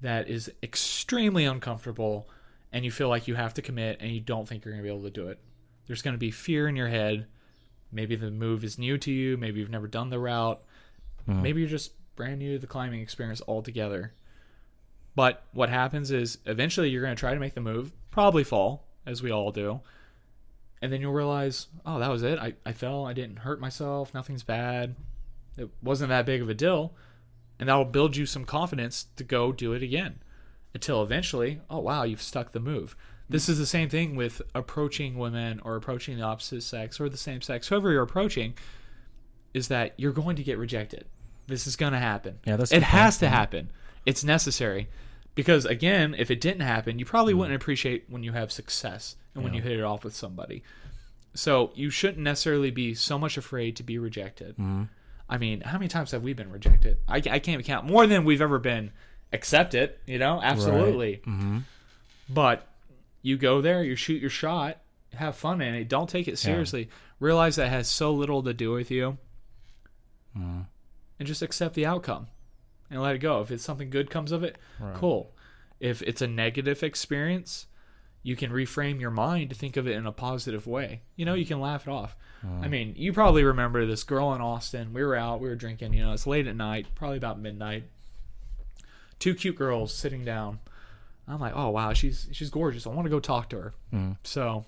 that 0.00 0.28
is 0.28 0.50
extremely 0.62 1.44
uncomfortable, 1.44 2.28
and 2.72 2.84
you 2.84 2.90
feel 2.90 3.08
like 3.08 3.26
you 3.28 3.34
have 3.34 3.54
to 3.54 3.62
commit, 3.62 3.98
and 4.00 4.10
you 4.10 4.20
don't 4.20 4.48
think 4.48 4.64
you're 4.64 4.72
going 4.72 4.82
to 4.84 4.88
be 4.88 4.94
able 4.94 5.04
to 5.04 5.10
do 5.10 5.28
it. 5.28 5.38
There's 5.86 6.02
going 6.02 6.14
to 6.14 6.18
be 6.18 6.30
fear 6.30 6.68
in 6.68 6.76
your 6.76 6.88
head. 6.88 7.26
Maybe 7.90 8.14
the 8.16 8.30
move 8.30 8.62
is 8.64 8.78
new 8.78 8.98
to 8.98 9.10
you. 9.10 9.36
Maybe 9.36 9.60
you've 9.60 9.70
never 9.70 9.86
done 9.88 10.10
the 10.10 10.18
route. 10.18 10.62
Mhm. 11.28 11.42
Maybe 11.42 11.60
you're 11.60 11.70
just 11.70 11.92
brand 12.16 12.38
new 12.38 12.54
to 12.54 12.58
the 12.58 12.66
climbing 12.66 13.00
experience 13.00 13.40
altogether. 13.48 14.12
But 15.14 15.44
what 15.52 15.68
happens 15.70 16.10
is 16.10 16.38
eventually 16.46 16.90
you're 16.90 17.02
going 17.02 17.16
to 17.16 17.18
try 17.20 17.34
to 17.34 17.40
make 17.40 17.54
the 17.54 17.60
move, 17.60 17.92
probably 18.10 18.44
fall, 18.44 18.86
as 19.06 19.22
we 19.22 19.30
all 19.32 19.50
do. 19.50 19.80
And 20.80 20.92
then 20.92 21.00
you'll 21.00 21.12
realize, 21.12 21.66
oh, 21.84 21.98
that 21.98 22.10
was 22.10 22.22
it. 22.22 22.38
I, 22.38 22.54
I 22.64 22.72
fell. 22.72 23.04
I 23.04 23.12
didn't 23.14 23.38
hurt 23.38 23.60
myself. 23.60 24.14
Nothing's 24.14 24.44
bad. 24.44 24.94
It 25.56 25.70
wasn't 25.82 26.10
that 26.10 26.24
big 26.26 26.40
of 26.40 26.48
a 26.48 26.54
deal. 26.54 26.94
And 27.58 27.68
that'll 27.68 27.84
build 27.84 28.16
you 28.16 28.24
some 28.26 28.44
confidence 28.44 29.06
to 29.16 29.24
go 29.24 29.52
do 29.52 29.72
it 29.72 29.82
again 29.82 30.20
until 30.74 31.02
eventually, 31.02 31.60
oh, 31.68 31.80
wow, 31.80 32.04
you've 32.04 32.22
stuck 32.22 32.52
the 32.52 32.60
move. 32.60 32.94
This 33.28 33.48
is 33.48 33.58
the 33.58 33.66
same 33.66 33.88
thing 33.88 34.16
with 34.16 34.40
approaching 34.54 35.18
women 35.18 35.60
or 35.64 35.76
approaching 35.76 36.16
the 36.16 36.22
opposite 36.24 36.62
sex 36.62 36.98
or 37.00 37.08
the 37.08 37.16
same 37.16 37.42
sex, 37.42 37.68
whoever 37.68 37.90
you're 37.90 38.02
approaching, 38.02 38.54
is 39.52 39.68
that 39.68 39.92
you're 39.96 40.12
going 40.12 40.36
to 40.36 40.42
get 40.42 40.56
rejected. 40.56 41.04
This 41.46 41.66
is 41.66 41.76
going 41.76 41.92
to 41.92 41.98
happen. 41.98 42.38
Yeah, 42.44 42.56
that's 42.56 42.72
it 42.72 42.82
has 42.82 43.16
point. 43.16 43.20
to 43.20 43.28
happen. 43.36 43.70
It's 44.06 44.22
necessary 44.24 44.88
because 45.34 45.64
again, 45.64 46.14
if 46.16 46.30
it 46.30 46.40
didn't 46.40 46.60
happen, 46.62 46.98
you 46.98 47.04
probably 47.04 47.34
wouldn't 47.34 47.56
appreciate 47.56 48.04
when 48.08 48.22
you 48.22 48.32
have 48.32 48.52
success 48.52 49.16
and 49.34 49.42
when 49.42 49.52
Mm. 49.52 49.56
You 49.56 49.62
hit 49.62 49.78
it 49.78 49.82
off 49.84 50.04
with 50.04 50.14
somebody. 50.14 50.62
So 51.34 51.72
you 51.74 51.90
shouldn't 51.90 52.18
necessarily 52.24 52.70
be 52.70 52.94
so 52.94 53.18
much 53.18 53.36
afraid 53.36 53.76
to 53.76 53.82
be 53.82 53.98
rejected. 53.98 54.54
hmm 54.56 54.84
I 55.28 55.38
mean, 55.38 55.60
how 55.60 55.78
many 55.78 55.88
times 55.88 56.10
have 56.12 56.22
we 56.22 56.32
been 56.32 56.50
rejected? 56.50 56.98
I, 57.06 57.16
I 57.16 57.38
can't 57.38 57.64
count 57.64 57.84
more 57.86 58.06
than 58.06 58.24
we've 58.24 58.40
ever 58.40 58.58
been 58.58 58.92
accepted. 59.32 59.94
You 60.06 60.18
know, 60.18 60.40
absolutely. 60.42 61.20
hmm 61.24 61.58
But 62.28 62.66
you 63.22 63.36
go 63.36 63.60
there, 63.60 63.82
you 63.84 63.94
shoot 63.96 64.20
your 64.20 64.30
shot, 64.30 64.78
have 65.14 65.36
fun 65.36 65.60
in 65.60 65.74
it. 65.74 65.88
Don't 65.88 66.08
take 66.08 66.28
it 66.28 66.38
seriously. 66.38 66.88
Realize 67.20 67.56
that 67.56 67.68
has 67.68 67.88
so 67.88 68.12
little 68.12 68.42
to 68.42 68.54
do 68.54 68.72
with 68.72 68.90
you, 68.90 69.18
hmm 70.34 70.60
and 71.18 71.26
just 71.26 71.42
accept 71.42 71.74
the 71.74 71.84
outcome 71.84 72.28
and 72.90 73.02
let 73.02 73.16
it 73.16 73.18
go. 73.18 73.40
If 73.40 73.50
it's 73.50 73.64
something 73.64 73.90
good 73.90 74.08
comes 74.08 74.30
of 74.30 74.44
it, 74.44 74.56
Right. 74.78 74.94
cool. 74.94 75.34
If 75.80 76.00
it's 76.02 76.22
a 76.22 76.28
negative 76.28 76.82
experience, 76.84 77.66
you 78.22 78.36
can 78.36 78.50
reframe 78.50 79.00
your 79.00 79.10
mind 79.10 79.50
to 79.50 79.56
think 79.56 79.76
of 79.76 79.86
it 79.86 79.96
in 79.96 80.06
a 80.06 80.12
positive 80.12 80.66
way. 80.66 81.02
You 81.16 81.24
know, 81.24 81.34
you 81.34 81.46
can 81.46 81.60
laugh 81.60 81.86
it 81.86 81.90
off. 81.90 82.16
Mm. 82.44 82.64
I 82.64 82.68
mean, 82.68 82.94
you 82.96 83.12
probably 83.12 83.42
remember 83.42 83.86
this 83.86 84.04
girl 84.04 84.34
in 84.34 84.40
Austin. 84.40 84.92
We 84.92 85.02
were 85.02 85.16
out, 85.16 85.40
we 85.40 85.48
were 85.48 85.56
drinking, 85.56 85.92
you 85.92 86.02
know, 86.02 86.12
it's 86.12 86.26
late 86.26 86.46
at 86.46 86.56
night, 86.56 86.86
probably 86.94 87.16
about 87.16 87.40
midnight. 87.40 87.84
Two 89.18 89.34
cute 89.34 89.56
girls 89.56 89.92
sitting 89.92 90.24
down. 90.24 90.60
I'm 91.26 91.40
like, 91.40 91.52
"Oh, 91.54 91.68
wow, 91.70 91.92
she's 91.92 92.28
she's 92.32 92.50
gorgeous. 92.50 92.86
I 92.86 92.90
want 92.90 93.04
to 93.04 93.10
go 93.10 93.20
talk 93.20 93.50
to 93.50 93.56
her." 93.56 93.74
Mm. 93.92 94.16
So, 94.24 94.64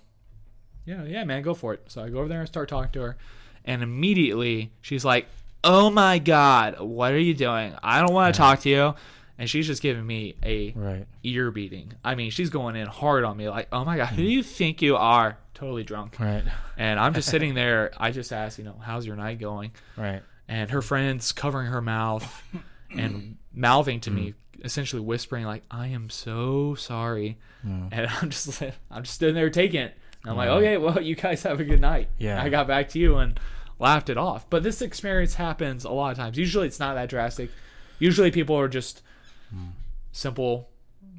yeah, 0.84 1.04
yeah, 1.04 1.24
man, 1.24 1.42
go 1.42 1.54
for 1.54 1.72
it. 1.72 1.84
So 1.88 2.04
I 2.04 2.10
go 2.10 2.18
over 2.18 2.28
there 2.28 2.40
and 2.40 2.48
start 2.48 2.68
talking 2.68 2.92
to 2.92 3.00
her, 3.00 3.16
and 3.64 3.82
immediately 3.82 4.72
she's 4.82 5.04
like, 5.04 5.26
"Oh 5.64 5.88
my 5.88 6.18
god, 6.18 6.80
what 6.80 7.12
are 7.12 7.18
you 7.18 7.32
doing? 7.32 7.74
I 7.82 8.00
don't 8.00 8.12
want 8.12 8.34
to 8.34 8.38
talk 8.38 8.60
to 8.60 8.68
you." 8.68 8.94
And 9.40 9.48
she's 9.48 9.66
just 9.66 9.80
giving 9.80 10.06
me 10.06 10.34
a 10.44 10.70
Right. 10.72 11.06
ear 11.24 11.50
beating. 11.50 11.94
I 12.04 12.14
mean, 12.14 12.30
she's 12.30 12.50
going 12.50 12.76
in 12.76 12.86
hard 12.86 13.24
on 13.24 13.38
me, 13.38 13.48
like, 13.48 13.68
"Oh 13.72 13.84
my 13.86 13.96
god, 13.96 14.08
who 14.10 14.16
do 14.22 14.28
you 14.28 14.42
think 14.42 14.82
you 14.82 14.96
are?" 14.96 15.38
Totally 15.54 15.82
drunk, 15.82 16.20
Right. 16.20 16.44
and 16.76 17.00
I'm 17.00 17.14
just 17.14 17.28
sitting 17.28 17.54
there. 17.62 17.90
I 17.96 18.10
just 18.10 18.32
ask, 18.34 18.58
you 18.58 18.64
know, 18.64 18.78
"How's 18.82 19.06
your 19.06 19.16
night 19.16 19.40
going?" 19.40 19.72
Right. 19.96 20.22
And 20.46 20.70
her 20.70 20.82
friend's 20.82 21.32
covering 21.32 21.68
her 21.68 21.80
mouth 21.80 22.42
and 22.90 23.36
mouthing 23.54 24.00
to 24.00 24.10
Mm. 24.10 24.14
me, 24.14 24.34
essentially 24.62 25.00
whispering, 25.00 25.46
like, 25.46 25.62
"I 25.70 25.86
am 25.88 26.10
so 26.10 26.74
sorry." 26.74 27.38
Mm. 27.66 27.88
And 27.92 28.06
I'm 28.20 28.28
just 28.30 28.62
I'm 28.90 29.04
just 29.04 29.18
sitting 29.18 29.34
there 29.34 29.48
taking 29.50 29.80
it. 29.80 29.96
And 30.22 30.32
I'm 30.32 30.36
like, 30.36 30.48
okay, 30.50 30.76
well, 30.76 31.00
you 31.00 31.14
guys 31.16 31.44
have 31.44 31.60
a 31.60 31.64
good 31.64 31.80
night. 31.80 32.08
Yeah. 32.18 32.42
I 32.42 32.50
got 32.50 32.66
back 32.66 32.90
to 32.90 32.98
you 32.98 33.16
and 33.16 33.40
laughed 33.78 34.10
it 34.10 34.18
off. 34.18 34.50
But 34.50 34.62
this 34.62 34.82
experience 34.82 35.36
happens 35.36 35.84
a 35.86 35.90
lot 35.90 36.10
of 36.10 36.18
times. 36.18 36.36
Usually 36.36 36.66
it's 36.66 36.78
not 36.78 36.92
that 36.94 37.08
drastic. 37.08 37.50
Usually 37.98 38.30
people 38.30 38.54
are 38.58 38.68
just 38.68 39.00
Simple. 40.12 40.68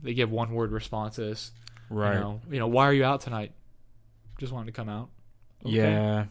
They 0.04 0.14
give 0.14 0.32
one 0.32 0.52
word 0.52 0.72
responses. 0.72 1.52
Right. 1.90 2.14
You 2.16 2.20
know, 2.20 2.42
you 2.50 2.60
know, 2.60 2.68
why 2.68 2.86
are 2.86 2.94
you 2.94 3.04
out 3.04 3.22
tonight? 3.22 3.52
Just 4.40 4.54
wanted 4.54 4.68
to 4.68 4.72
come 4.72 4.90
out. 4.90 5.10
Okay. 5.66 5.76
Yeah. 5.76 6.26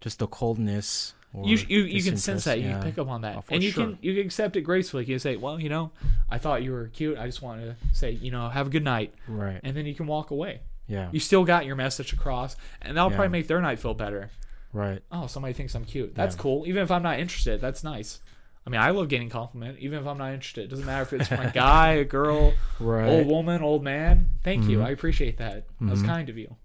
Just 0.00 0.18
the 0.18 0.26
coldness. 0.26 1.14
You, 1.34 1.56
you, 1.68 1.80
you 1.84 2.02
can 2.02 2.18
sense 2.18 2.44
that. 2.44 2.60
You 2.60 2.66
yeah. 2.66 2.72
can 2.74 2.82
pick 2.82 2.98
up 2.98 3.08
on 3.08 3.22
that. 3.22 3.36
Oh, 3.36 3.44
and 3.48 3.62
you 3.62 3.70
sure. 3.70 3.86
can 3.86 3.98
you 4.02 4.14
can 4.14 4.26
accept 4.26 4.56
it 4.56 4.62
gracefully. 4.62 5.04
You 5.04 5.14
can 5.14 5.18
say, 5.18 5.36
well, 5.36 5.58
you 5.58 5.70
know, 5.70 5.90
I 6.28 6.36
thought 6.36 6.62
you 6.62 6.72
were 6.72 6.88
cute. 6.88 7.16
I 7.16 7.24
just 7.24 7.40
wanted 7.40 7.74
to 7.74 7.96
say, 7.96 8.10
you 8.10 8.30
know, 8.30 8.50
have 8.50 8.66
a 8.66 8.70
good 8.70 8.84
night. 8.84 9.14
Right. 9.26 9.58
And 9.62 9.74
then 9.74 9.86
you 9.86 9.94
can 9.94 10.06
walk 10.06 10.30
away. 10.30 10.60
Yeah. 10.86 11.08
You 11.10 11.20
still 11.20 11.44
got 11.44 11.64
your 11.64 11.76
message 11.76 12.12
across, 12.12 12.56
and 12.82 12.96
that'll 12.96 13.10
Yeah. 13.10 13.16
probably 13.16 13.30
make 13.30 13.48
their 13.48 13.62
night 13.62 13.78
feel 13.78 13.94
better. 13.94 14.30
Right. 14.74 15.00
Oh, 15.10 15.26
somebody 15.26 15.54
thinks 15.54 15.74
I'm 15.74 15.86
cute. 15.86 16.14
That's 16.14 16.36
Yeah. 16.36 16.42
cool. 16.42 16.66
Even 16.66 16.82
if 16.82 16.90
I'm 16.90 17.02
not 17.02 17.18
interested, 17.18 17.62
that's 17.62 17.82
nice. 17.82 18.20
I 18.66 18.70
mean, 18.70 18.80
I 18.80 18.90
love 18.90 19.08
getting 19.08 19.28
compliment, 19.28 19.78
even 19.80 19.98
if 19.98 20.06
I'm 20.06 20.18
not 20.18 20.32
interested. 20.32 20.64
It 20.64 20.68
doesn't 20.68 20.86
matter 20.86 21.02
if 21.02 21.12
it's 21.12 21.28
from 21.28 21.40
a 21.40 21.50
guy, 21.50 21.92
a 21.94 22.04
girl, 22.04 22.52
Right. 22.80 23.08
old 23.08 23.26
woman, 23.26 23.60
old 23.62 23.82
man. 23.82 24.30
Thank 24.44 24.68
you. 24.68 24.78
Mhm. 24.78 24.84
I 24.84 24.90
appreciate 24.90 25.38
that. 25.38 25.66
That's 25.80 26.00
Mhm. 26.02 26.06
kind 26.06 26.28
of 26.28 26.38
you. 26.38 26.56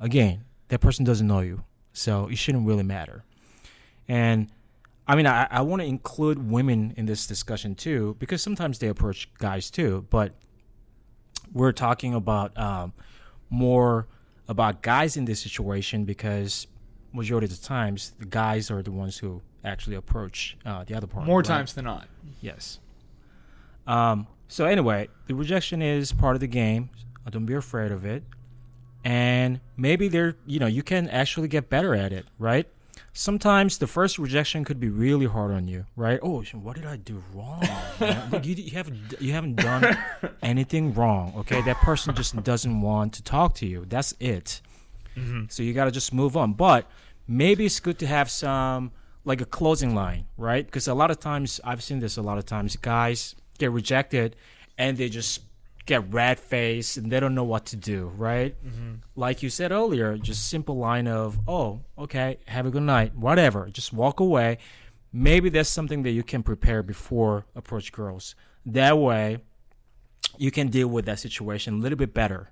Again, 0.00 0.44
that 0.68 0.80
person 0.80 1.04
doesn't 1.04 1.26
know 1.26 1.40
you, 1.40 1.62
so 1.92 2.26
it 2.26 2.36
shouldn't 2.38 2.66
really 2.66 2.82
matter. 2.82 3.24
And 4.08 4.48
I 5.06 5.16
mean, 5.16 5.26
I, 5.26 5.46
I 5.50 5.62
want 5.62 5.80
to 5.80 5.86
include 5.86 6.50
women 6.50 6.92
in 6.96 7.06
this 7.06 7.26
discussion 7.26 7.74
too, 7.74 8.16
because 8.18 8.42
sometimes 8.42 8.78
they 8.80 8.88
approach 8.88 9.32
guys 9.38 9.70
too. 9.70 10.06
But 10.10 10.34
we're 11.52 11.72
talking 11.72 12.14
about 12.14 12.56
um, 12.58 12.92
more 13.48 14.06
about 14.48 14.82
guys 14.82 15.16
in 15.16 15.24
this 15.24 15.40
situation 15.40 16.04
because 16.04 16.66
majority 17.12 17.46
of 17.46 17.50
the 17.58 17.66
times 17.66 18.12
the 18.18 18.26
guys 18.26 18.70
are 18.70 18.82
the 18.82 18.90
ones 18.92 19.18
who 19.18 19.40
actually 19.64 19.96
approach 19.96 20.56
uh, 20.64 20.84
the 20.84 20.94
other 20.94 21.06
partner. 21.06 21.26
More 21.26 21.38
right? 21.40 21.46
times 21.46 21.74
than 21.74 21.84
not. 21.84 22.08
Yes. 22.40 22.78
Um, 23.86 24.26
so 24.48 24.64
anyway, 24.64 25.08
the 25.26 25.34
rejection 25.34 25.82
is 25.82 26.12
part 26.12 26.36
of 26.36 26.40
the 26.40 26.46
game. 26.46 26.90
Uh, 27.26 27.30
Don't 27.30 27.46
be 27.46 27.54
afraid 27.54 27.92
of 27.92 28.04
it. 28.04 28.22
And 29.04 29.60
maybe 29.76 30.08
there, 30.08 30.36
you 30.46 30.58
know, 30.58 30.66
you 30.66 30.82
can 30.82 31.08
actually 31.08 31.48
get 31.48 31.70
better 31.70 31.94
at 31.94 32.12
it, 32.12 32.26
right? 32.38 32.66
Sometimes 33.12 33.78
the 33.78 33.86
first 33.86 34.18
rejection 34.18 34.64
could 34.64 34.78
be 34.78 34.88
really 34.88 35.26
hard 35.26 35.50
on 35.50 35.66
you, 35.66 35.86
right? 35.96 36.20
Oh, 36.22 36.42
what 36.52 36.76
did 36.76 36.86
I 36.86 36.96
do 36.96 37.22
wrong? 37.32 37.62
Look, 38.30 38.44
you, 38.46 38.54
you 38.54 38.70
haven't 38.72 39.14
you 39.20 39.32
haven't 39.32 39.56
done 39.56 39.96
anything 40.42 40.94
wrong, 40.94 41.32
okay? 41.38 41.60
That 41.62 41.78
person 41.78 42.14
just 42.14 42.40
doesn't 42.42 42.80
want 42.80 43.14
to 43.14 43.22
talk 43.22 43.54
to 43.56 43.66
you. 43.66 43.84
That's 43.88 44.14
it. 44.20 44.60
Mm-hmm. 45.16 45.44
So 45.48 45.62
you 45.62 45.74
got 45.74 45.86
to 45.86 45.90
just 45.90 46.12
move 46.12 46.36
on. 46.36 46.52
But 46.52 46.86
maybe 47.26 47.66
it's 47.66 47.80
good 47.80 47.98
to 48.00 48.06
have 48.06 48.30
some 48.30 48.92
like 49.28 49.40
a 49.40 49.46
closing 49.46 49.94
line, 49.94 50.26
right? 50.36 50.64
Because 50.64 50.88
a 50.88 50.94
lot 50.94 51.10
of 51.10 51.20
times 51.20 51.60
I've 51.62 51.82
seen 51.82 52.00
this 52.00 52.16
a 52.16 52.22
lot 52.22 52.38
of 52.38 52.46
times 52.46 52.74
guys 52.76 53.34
get 53.58 53.70
rejected 53.70 54.34
and 54.78 54.96
they 54.96 55.08
just 55.08 55.42
get 55.86 56.12
red 56.12 56.38
faced 56.40 56.96
and 56.96 57.12
they 57.12 57.20
don't 57.20 57.34
know 57.34 57.44
what 57.44 57.66
to 57.66 57.76
do, 57.76 58.10
right? 58.16 58.56
Mm-hmm. 58.64 58.94
Like 59.14 59.42
you 59.42 59.50
said 59.50 59.70
earlier, 59.70 60.16
just 60.16 60.48
simple 60.48 60.76
line 60.76 61.06
of, 61.06 61.38
"Oh, 61.46 61.80
okay, 61.96 62.38
have 62.46 62.66
a 62.66 62.70
good 62.70 62.82
night." 62.82 63.14
Whatever. 63.14 63.68
Just 63.70 63.92
walk 63.92 64.18
away. 64.20 64.58
Maybe 65.12 65.48
that's 65.50 65.70
something 65.70 66.02
that 66.02 66.10
you 66.10 66.22
can 66.22 66.42
prepare 66.42 66.82
before 66.82 67.46
approach 67.54 67.92
girls. 67.92 68.34
That 68.66 68.98
way 68.98 69.38
you 70.36 70.50
can 70.50 70.68
deal 70.68 70.88
with 70.88 71.04
that 71.06 71.18
situation 71.18 71.74
a 71.74 71.78
little 71.78 71.96
bit 71.96 72.14
better, 72.14 72.50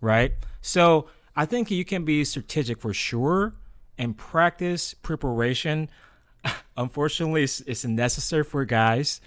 right? 0.00 0.32
So 0.60 1.08
I 1.36 1.46
think 1.46 1.70
you 1.70 1.84
can 1.84 2.04
be 2.04 2.24
strategic 2.24 2.80
for 2.80 2.92
sure 2.92 3.54
and 3.98 4.16
practice 4.16 4.94
preparation. 4.94 5.88
Unfortunately, 6.76 7.44
it's, 7.44 7.60
it's 7.60 7.84
necessary 7.84 8.44
for 8.44 8.64
guys. 8.64 9.20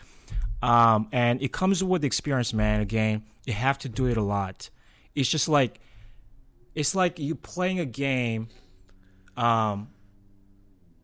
Um, 0.62 1.08
and 1.12 1.42
it 1.42 1.52
comes 1.52 1.84
with 1.84 2.04
experience, 2.04 2.54
man. 2.54 2.82
Again, 2.82 3.24
you 3.46 3.54
have 3.54 3.78
to 3.80 3.90
do 3.90 4.08
it 4.08 4.18
a 4.18 4.22
lot. 4.22 4.70
It's 5.16 5.30
just 5.30 5.48
like, 5.48 5.80
it's 6.76 6.96
like 6.96 7.20
you 7.20 7.36
playing 7.36 7.80
a 7.80 7.86
game. 7.86 8.50
Um, 9.36 9.90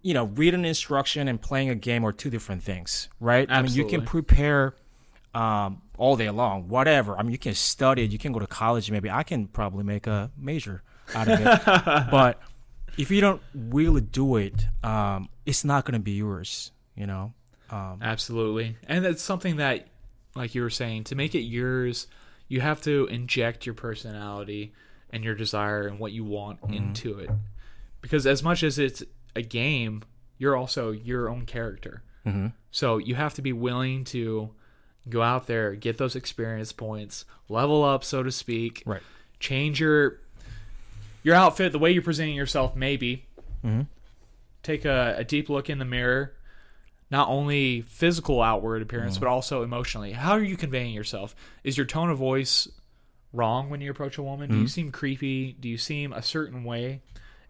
you 0.01 0.13
know, 0.13 0.25
reading 0.25 0.62
an 0.62 0.65
instruction 0.65 1.27
and 1.27 1.41
playing 1.41 1.70
a 1.70 1.75
game 1.75 2.05
are 2.05 2.12
two 2.12 2.29
different 2.29 2.62
things, 2.63 3.08
right? 3.20 3.50
I 3.50 3.62
mean, 3.62 3.72
you 3.72 3.86
can 3.86 4.03
prepare 4.03 4.75
um, 5.34 5.82
all 5.98 6.17
day 6.17 6.29
long, 6.29 6.67
whatever. 6.67 7.17
I 7.17 7.24
mean, 7.24 7.32
you 7.32 7.38
can 7.38 7.53
study 7.53 8.03
it, 8.03 8.12
you 8.12 8.20
can 8.20 8.34
go 8.34 8.39
to 8.39 8.48
college, 8.48 8.91
maybe. 8.91 9.10
I 9.10 9.24
can 9.24 9.48
probably 9.48 9.84
make 9.84 10.05
a 10.05 10.29
major 10.38 10.84
out 11.15 11.29
of 11.29 11.39
it. 11.39 11.62
but 12.12 12.39
if 12.98 13.12
you 13.12 13.22
don't 13.22 13.41
really 13.53 14.01
do 14.01 14.36
it, 14.38 14.67
um, 14.84 15.29
it's 15.45 15.63
not 15.65 15.85
going 15.85 15.93
to 15.93 16.00
be 16.03 16.12
yours, 16.13 16.71
you 16.95 17.05
know? 17.05 17.33
Um, 17.69 18.00
Absolutely. 18.01 18.77
And 18.88 19.05
it's 19.05 19.21
something 19.23 19.57
that, 19.57 19.88
like 20.35 20.53
you 20.55 20.62
were 20.62 20.69
saying, 20.69 21.05
to 21.05 21.15
make 21.15 21.33
it 21.35 21.41
yours, 21.41 22.07
you 22.47 22.62
have 22.62 22.81
to 22.81 23.05
inject 23.07 23.65
your 23.65 23.75
personality 23.75 24.73
and 25.09 25.23
your 25.23 25.35
desire 25.35 25.88
and 25.88 26.00
what 26.00 26.12
you 26.12 26.23
want 26.23 26.59
into 26.69 27.19
it. 27.19 27.29
Because 28.01 28.25
as 28.27 28.43
much 28.43 28.63
as 28.63 28.77
it's 28.79 29.03
a 29.35 29.41
game, 29.41 30.03
you're 30.38 30.55
also 30.55 30.91
your 30.91 31.29
own 31.29 31.45
character. 31.45 32.03
mhm. 32.25 32.53
So 32.71 32.97
you 32.97 33.15
have 33.15 33.33
to 33.35 33.41
be 33.41 33.53
willing 33.53 34.03
to 34.05 34.50
go 35.09 35.21
out 35.21 35.47
there, 35.47 35.75
get 35.75 35.97
those 35.97 36.15
experience 36.15 36.71
points, 36.71 37.25
level 37.50 37.83
up, 37.83 38.03
so 38.03 38.23
to 38.23 38.31
speak. 38.31 38.81
Right. 38.85 39.01
Change 39.39 39.79
your 39.79 40.19
your 41.23 41.36
outfit, 41.36 41.71
the 41.71 41.79
way 41.79 41.91
you're 41.91 42.01
presenting 42.01 42.36
yourself, 42.36 42.75
maybe. 42.75 43.25
Mhm. 43.63 43.88
Take 44.63 44.86
a, 44.86 45.15
a 45.17 45.23
deep 45.23 45.49
look 45.49 45.69
in 45.69 45.78
the 45.78 45.86
mirror. 45.86 46.34
Not 47.12 47.30
only 47.30 47.82
physical 47.82 48.41
outward 48.41 48.82
appearance, 48.82 49.15
mm-hmm. 49.15 49.26
but 49.26 49.30
also 49.30 49.62
emotionally. 49.62 50.13
How 50.13 50.32
are 50.32 50.43
you 50.43 50.58
conveying 50.58 50.93
yourself? 50.93 51.36
Is 51.63 51.78
your 51.78 51.86
tone 51.86 52.10
of 52.10 52.17
voice 52.17 52.67
wrong 53.32 53.69
when 53.69 53.82
you 53.82 53.91
approach 53.91 54.17
a 54.17 54.23
woman? 54.23 54.49
Do 54.49 54.56
you 54.56 54.62
mm-hmm. 54.62 54.67
seem 54.67 54.91
creepy? 54.91 55.54
Do 55.54 55.69
you 55.69 55.78
seem 55.78 56.12
a 56.12 56.23
certain 56.23 56.63
way? 56.63 57.02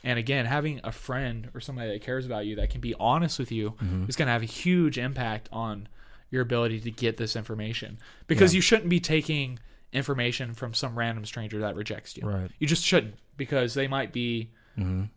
And 0.03 0.19
again, 0.19 0.45
having 0.45 0.81
a 0.83 0.91
friend 0.91 1.49
or 1.53 1.61
somebody 1.61 1.91
that 1.93 2.01
cares 2.01 2.25
about 2.25 2.45
you 2.45 2.57
that 2.57 2.71
can 2.71 2.81
be 2.81 2.93
honest 2.99 3.39
with 3.39 3.51
you 3.51 3.71
mm-hmm. 3.71 4.05
is 4.09 4.17
going 4.17 4.25
to 4.25 4.33
have 4.33 4.41
a 4.41 4.45
huge 4.45 4.97
impact 4.97 5.47
on 5.51 5.87
your 6.29 6.41
ability 6.41 6.81
to 6.81 6.91
get 6.91 7.15
this 7.15 7.35
information. 7.35 7.99
Because 8.27 8.53
Yeah. 8.53 8.57
you 8.57 8.61
shouldn't 8.61 8.89
be 8.89 8.99
taking 8.99 9.59
information 9.93 10.53
from 10.53 10.73
some 10.73 10.97
random 10.97 11.25
stranger 11.25 11.59
that 11.59 11.75
rejects 11.75 12.17
you. 12.17 12.27
Right. 12.27 12.51
You 12.59 12.67
just 12.67 12.83
shouldn't 12.83 13.15
because 13.37 13.75
they 13.75 13.87
might 13.87 14.11
be 14.11 14.49
Mhm. 14.77 15.09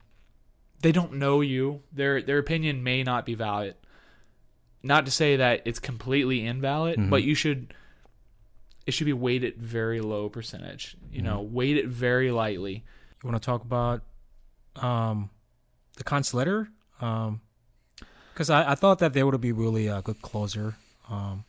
They 0.82 0.92
don't 0.92 1.14
know 1.14 1.40
you. 1.40 1.82
Their 1.92 2.20
their 2.22 2.38
opinion 2.38 2.82
may 2.82 3.02
not 3.02 3.24
be 3.26 3.34
valid. 3.34 3.74
Not 4.82 5.04
to 5.06 5.10
say 5.10 5.36
that 5.36 5.62
it's 5.64 5.78
completely 5.78 6.44
invalid, 6.46 6.98
Mhm. 6.98 7.10
but 7.10 7.22
you 7.22 7.34
should 7.34 7.74
it 8.86 8.92
should 8.92 9.04
be 9.06 9.12
weighted 9.12 9.56
very 9.60 10.00
low 10.00 10.28
percentage. 10.28 10.96
You 11.10 11.22
know, 11.22 11.42
Mm-hmm. 11.42 11.54
weight 11.54 11.76
it 11.76 11.88
very 11.88 12.30
lightly. 12.30 12.84
You 13.22 13.30
want 13.30 13.42
to 13.42 13.44
talk 13.44 13.62
about 13.62 14.02
um, 14.76 15.30
the 15.96 16.04
Kant's 16.04 16.32
letter? 16.34 16.68
Because 17.00 18.50
I, 18.50 18.72
I 18.72 18.74
thought 18.74 18.98
that 19.00 19.12
they 19.14 19.24
would 19.24 19.40
be 19.40 19.52
really 19.52 19.86
a 19.88 20.02
good 20.02 20.20
closer. 20.22 20.76
Um, 21.08 21.44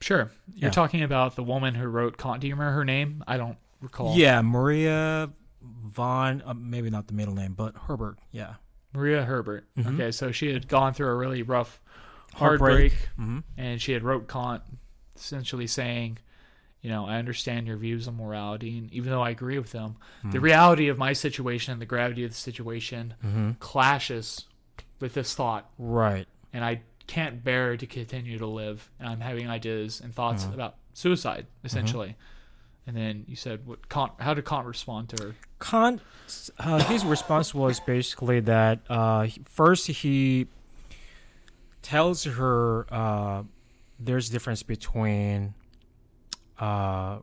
Sure. 0.00 0.30
You're 0.54 0.68
Yeah. 0.68 0.70
talking 0.70 1.02
about 1.02 1.34
the 1.34 1.42
woman 1.42 1.74
who 1.74 1.86
wrote 1.86 2.18
Kant. 2.18 2.40
Do 2.40 2.46
you 2.46 2.54
remember 2.54 2.72
her 2.76 2.84
name? 2.84 3.24
I 3.26 3.36
don't 3.38 3.56
recall. 3.80 4.14
Yeah, 4.16 4.42
Maria 4.42 5.30
Von, 5.64 6.42
uh, 6.44 6.54
maybe 6.54 6.90
not 6.90 7.06
the 7.06 7.14
middle 7.14 7.34
name, 7.34 7.54
but 7.54 7.74
Herbert. 7.88 8.18
Yeah. 8.32 8.54
Maria 8.92 9.24
Herbert. 9.24 9.66
Mhm. 9.76 9.94
Okay, 9.94 10.10
so 10.12 10.30
she 10.32 10.52
had 10.52 10.68
gone 10.68 10.94
through 10.94 11.08
a 11.08 11.14
really 11.14 11.42
rough 11.42 11.80
Heartbreak. 12.34 12.92
heartbreak, 12.92 13.08
Mm-hmm. 13.20 13.38
and 13.56 13.80
she 13.82 13.92
had 13.92 14.02
wrote 14.02 14.28
Kant 14.28 14.62
essentially 15.16 15.66
saying, 15.66 16.18
you 16.80 16.90
know, 16.90 17.06
I 17.06 17.16
understand 17.16 17.66
your 17.66 17.76
views 17.76 18.06
on 18.08 18.16
morality, 18.16 18.76
and 18.78 18.92
even 18.92 19.10
though 19.10 19.22
I 19.22 19.30
agree 19.30 19.58
with 19.58 19.72
them, 19.72 19.96
the 20.24 20.40
reality 20.40 20.88
of 20.88 20.98
my 20.98 21.12
situation, 21.12 21.72
and 21.72 21.80
the 21.80 21.86
gravity 21.86 22.24
of 22.24 22.30
the 22.30 22.36
situation, 22.36 23.14
Mm-hmm. 23.24 23.50
clashes 23.60 24.44
with 25.00 25.14
this 25.14 25.34
thought, 25.34 25.70
Right. 25.78 26.26
and 26.52 26.64
I 26.64 26.82
can't 27.06 27.42
bear 27.44 27.76
to 27.76 27.86
continue 27.86 28.38
to 28.38 28.46
live, 28.46 28.90
and 28.98 29.08
I'm 29.08 29.20
having 29.20 29.48
ideas 29.48 30.00
and 30.00 30.14
thoughts 30.14 30.44
Mhm. 30.44 30.54
about 30.54 30.76
suicide, 30.92 31.46
essentially. 31.64 32.16
And 32.86 32.96
then 32.96 33.24
you 33.26 33.36
said, 33.36 33.66
"What 33.66 33.88
Kant? 33.88 34.12
How 34.18 34.34
did 34.34 34.44
Kant 34.44 34.66
respond 34.66 35.08
to 35.10 35.24
her?" 35.24 35.34
Kant, 35.58 36.02
uh, 36.58 36.84
his 36.84 37.04
response 37.04 37.54
was 37.54 37.80
basically 37.80 38.40
that 38.40 38.80
uh, 38.90 39.28
first 39.44 39.86
he 39.86 40.48
tells 41.80 42.24
her 42.24 42.86
uh, 42.92 43.42
there's 43.98 44.28
a 44.28 44.32
difference 44.32 44.62
between 44.62 45.54
uh, 46.58 47.18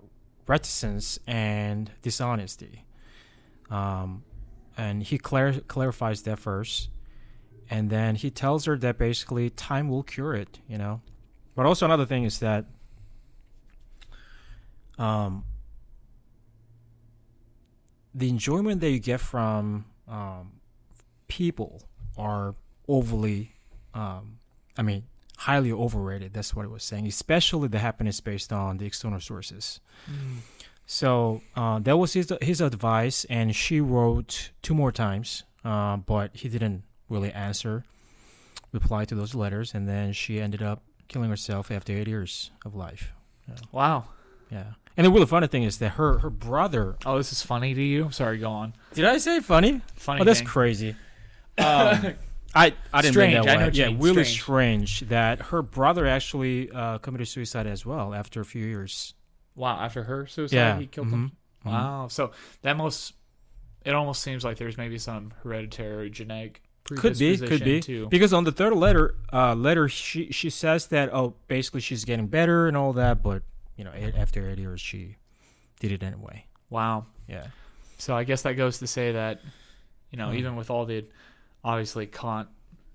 reticence 0.48 1.20
and 1.28 1.92
dishonesty, 2.02 2.86
um, 3.70 4.24
and 4.78 5.04
he 5.04 5.20
clar- 5.20 5.62
clarifies 5.68 6.24
that 6.24 6.40
first, 6.40 6.90
and 7.70 7.92
then 7.92 8.16
he 8.16 8.32
tells 8.32 8.66
her 8.66 8.78
that 8.80 8.98
basically 8.98 9.52
time 9.52 9.90
will 9.90 10.04
cure 10.04 10.34
it, 10.34 10.60
you 10.68 10.80
know. 10.80 11.02
But 11.56 11.68
also 11.68 11.86
another 11.86 12.06
thing 12.08 12.24
is 12.24 12.40
that 12.40 12.66
um, 14.98 15.44
the 18.14 18.30
enjoyment 18.30 18.82
that 18.82 18.92
you 18.92 19.00
get 19.00 19.20
from 19.20 19.86
um, 20.08 20.54
people 21.28 21.84
are 22.18 22.56
overly, 22.88 23.54
um, 23.94 24.38
I 24.78 24.82
mean, 24.82 25.04
highly 25.38 25.72
overrated. 25.72 26.34
That's 26.34 26.56
what 26.56 26.66
it 26.66 26.72
was 26.72 26.84
saying, 26.84 27.08
especially 27.08 27.68
the 27.68 27.80
happiness 27.80 28.20
based 28.22 28.52
on 28.52 28.78
the 28.78 28.86
external 28.86 29.20
sources. 29.20 29.80
So 30.86 31.42
uh, 31.56 31.80
that 31.80 31.98
was 31.98 32.14
his 32.14 32.34
his 32.42 32.60
advice, 32.60 33.26
and 33.30 33.56
she 33.56 33.80
wrote 33.80 34.52
two 34.62 34.74
more 34.74 34.92
times, 34.92 35.44
uh, 35.64 35.98
but 35.98 36.36
he 36.36 36.50
didn't 36.50 36.84
really 37.08 37.32
answer, 37.32 37.86
reply 38.74 39.06
to 39.06 39.16
those 39.16 39.34
letters, 39.34 39.74
and 39.74 39.88
then 39.88 40.12
she 40.12 40.42
ended 40.42 40.62
up 40.62 40.84
killing 41.08 41.30
herself 41.30 41.72
after 41.72 41.94
eight 41.94 42.08
years 42.08 42.52
of 42.66 42.76
life. 42.76 43.14
Wow. 43.72 44.06
Yeah, 44.52 44.66
and 44.98 45.06
the 45.08 45.12
really 45.12 45.26
funny 45.26 45.48
thing 45.48 45.64
is 45.64 45.78
that 45.78 45.90
her 45.94 46.20
her 46.20 46.30
brother. 46.30 46.98
Oh, 47.06 47.18
this 47.18 47.32
is 47.32 47.42
funny 47.42 47.74
to 47.74 47.82
you. 47.82 48.12
Sorry, 48.12 48.38
go 48.38 48.50
on. 48.52 48.74
Did 48.94 49.06
I 49.06 49.18
say 49.18 49.40
funny? 49.40 49.82
Funny. 49.96 50.22
Oh, 50.22 50.24
that's 50.24 50.40
thing. 50.40 50.48
crazy. 50.48 50.96
Um, 51.58 52.14
I 52.56 52.74
I 52.94 53.02
didn't 53.02 53.14
Strange, 53.14 53.34
mean 53.36 53.46
that 53.46 53.58
I 53.58 53.60
know 53.62 53.66
way. 53.68 53.72
Yeah, 53.74 53.88
mean, 53.88 54.00
really 54.02 54.24
strange. 54.26 54.96
strange. 54.96 55.10
that 55.10 55.40
her 55.44 55.62
brother 55.62 56.06
actually 56.06 56.70
uh, 56.72 56.98
committed 56.98 57.28
suicide 57.30 57.66
as 57.66 57.86
well 57.86 58.14
after 58.14 58.42
a 58.42 58.46
few 58.46 58.66
years. 58.66 59.14
Wow. 59.56 59.78
After 59.80 60.04
her 60.04 60.28
suicide, 60.28 60.56
Yeah, 60.56 60.78
he 60.80 60.88
killed 60.88 61.08
mhm, 61.08 61.12
him. 61.14 61.32
mhm. 61.66 61.72
Wow. 61.72 62.08
So 62.10 62.32
that 62.64 62.76
most 62.76 63.14
it 63.86 63.94
almost 63.96 64.22
seems 64.22 64.44
like 64.44 64.58
there's 64.58 64.78
maybe 64.78 64.98
some 64.98 65.34
hereditary 65.44 66.10
genetic 66.10 66.62
Could 66.84 67.18
be, 67.18 67.38
could 67.38 67.64
be. 67.64 67.80
too. 67.80 68.08
Because 68.10 68.34
on 68.34 68.44
the 68.44 68.52
third 68.52 68.74
letter, 68.76 69.16
uh, 69.32 69.56
letter 69.56 69.88
she 69.88 70.30
she 70.32 70.50
says 70.50 70.88
that 70.88 71.10
oh, 71.14 71.36
basically 71.48 71.80
she's 71.80 72.04
getting 72.04 72.28
better 72.28 72.68
and 72.68 72.76
all 72.76 72.92
that, 72.94 73.24
but 73.24 73.44
you 73.82 73.86
know, 73.86 74.12
after 74.16 74.48
eight 74.48 74.60
years, 74.60 74.80
she 74.80 75.16
did 75.80 75.92
it 75.92 76.04
anyway. 76.04 76.46
wow. 76.70 77.06
Yeah. 77.28 77.48
So 77.98 78.16
I 78.16 78.24
guess 78.24 78.44
that 78.44 78.54
goes 78.54 78.78
to 78.80 78.88
say 78.88 79.12
that 79.14 79.42
You 80.12 80.18
know, 80.18 80.28
Mm. 80.28 80.36
even 80.40 80.56
with 80.58 80.70
all 80.70 80.86
the 80.86 81.06
obviously 81.64 82.06
Kant, 82.06 82.50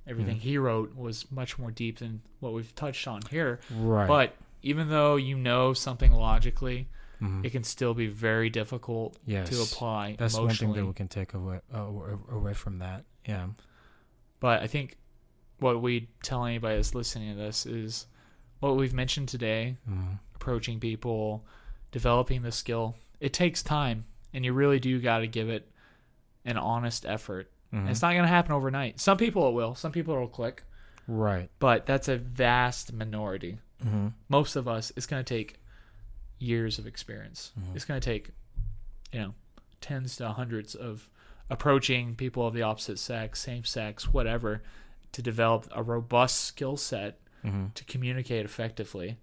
everything 0.06 0.36
Mm. 0.36 0.40
he 0.40 0.58
wrote 0.58 0.94
was 0.94 1.30
much 1.32 1.58
more 1.58 1.70
deep 1.70 1.98
than 2.00 2.20
what 2.40 2.52
we've 2.52 2.74
touched 2.74 3.08
on 3.08 3.22
here. 3.30 3.58
Right. 3.70 4.06
But 4.06 4.36
even 4.62 4.90
though 4.90 5.16
you 5.16 5.34
know 5.36 5.72
something 5.72 6.12
logically, 6.12 6.88
Mhm. 7.22 7.42
it 7.44 7.50
can 7.50 7.64
still 7.64 7.94
be 7.94 8.06
very 8.06 8.50
difficult 8.50 9.16
yes. 9.24 9.48
to 9.48 9.62
apply 9.62 10.16
That's 10.18 10.34
one 10.36 10.50
thing 10.50 10.74
that 10.74 10.84
we 10.84 10.92
can 10.92 11.08
take 11.08 11.32
away 11.32 11.60
uh, 11.72 11.78
away 12.30 12.52
from 12.52 12.78
that. 12.80 13.06
Yeah. 13.26 13.48
But 14.40 14.60
I 14.62 14.66
think 14.66 14.98
what 15.58 15.80
we 15.80 16.08
tell 16.22 16.44
anybody 16.44 16.76
that's 16.76 16.94
listening 16.94 17.30
to 17.34 17.38
this 17.40 17.64
is 17.64 18.06
what 18.60 18.76
we've 18.76 18.92
mentioned 18.92 19.28
today 19.30 19.78
Mhm. 19.88 20.18
Approaching 20.36 20.78
people, 20.78 21.44
developing 21.90 22.42
the 22.42 22.52
skill. 22.52 22.94
It 23.20 23.32
takes 23.32 23.62
time, 23.62 24.04
and 24.32 24.44
you 24.44 24.52
really 24.52 24.78
do 24.78 25.00
got 25.00 25.18
to 25.20 25.26
give 25.26 25.48
it 25.48 25.68
an 26.44 26.56
honest 26.58 27.04
effort. 27.06 27.50
Mhm. 27.72 27.88
It's 27.90 28.02
not 28.02 28.12
going 28.12 28.22
to 28.22 28.28
happen 28.28 28.52
overnight. 28.52 29.00
Some 29.00 29.16
people 29.16 29.48
it 29.48 29.52
will, 29.54 29.74
some 29.74 29.90
people 29.92 30.14
it'll 30.14 30.28
click, 30.28 30.62
Right. 31.08 31.50
but 31.58 31.86
that's 31.86 32.08
a 32.08 32.16
vast 32.16 32.92
minority. 32.92 33.58
Mm-hmm. 33.84 34.08
Most 34.28 34.54
of 34.56 34.68
us, 34.68 34.92
it's 34.96 35.06
going 35.06 35.24
to 35.24 35.34
take 35.34 35.56
years 36.38 36.78
of 36.78 36.86
experience. 36.86 37.52
Mhm. 37.58 37.74
It's 37.74 37.84
going 37.84 38.00
to 38.00 38.04
take, 38.04 38.30
you 39.12 39.20
know, 39.20 39.34
tens 39.80 40.16
to 40.16 40.28
hundreds 40.30 40.74
of 40.74 41.08
approaching 41.50 42.14
people 42.14 42.46
of 42.46 42.54
the 42.54 42.62
opposite 42.62 42.98
sex, 42.98 43.40
same 43.40 43.64
sex, 43.64 44.12
whatever, 44.12 44.62
to 45.12 45.22
develop 45.22 45.66
a 45.72 45.82
robust 45.82 46.44
skill 46.44 46.76
set 46.76 47.18
Mm-hmm. 47.44 47.66
to 47.74 47.84
communicate 47.84 48.44
effectively 48.44 49.18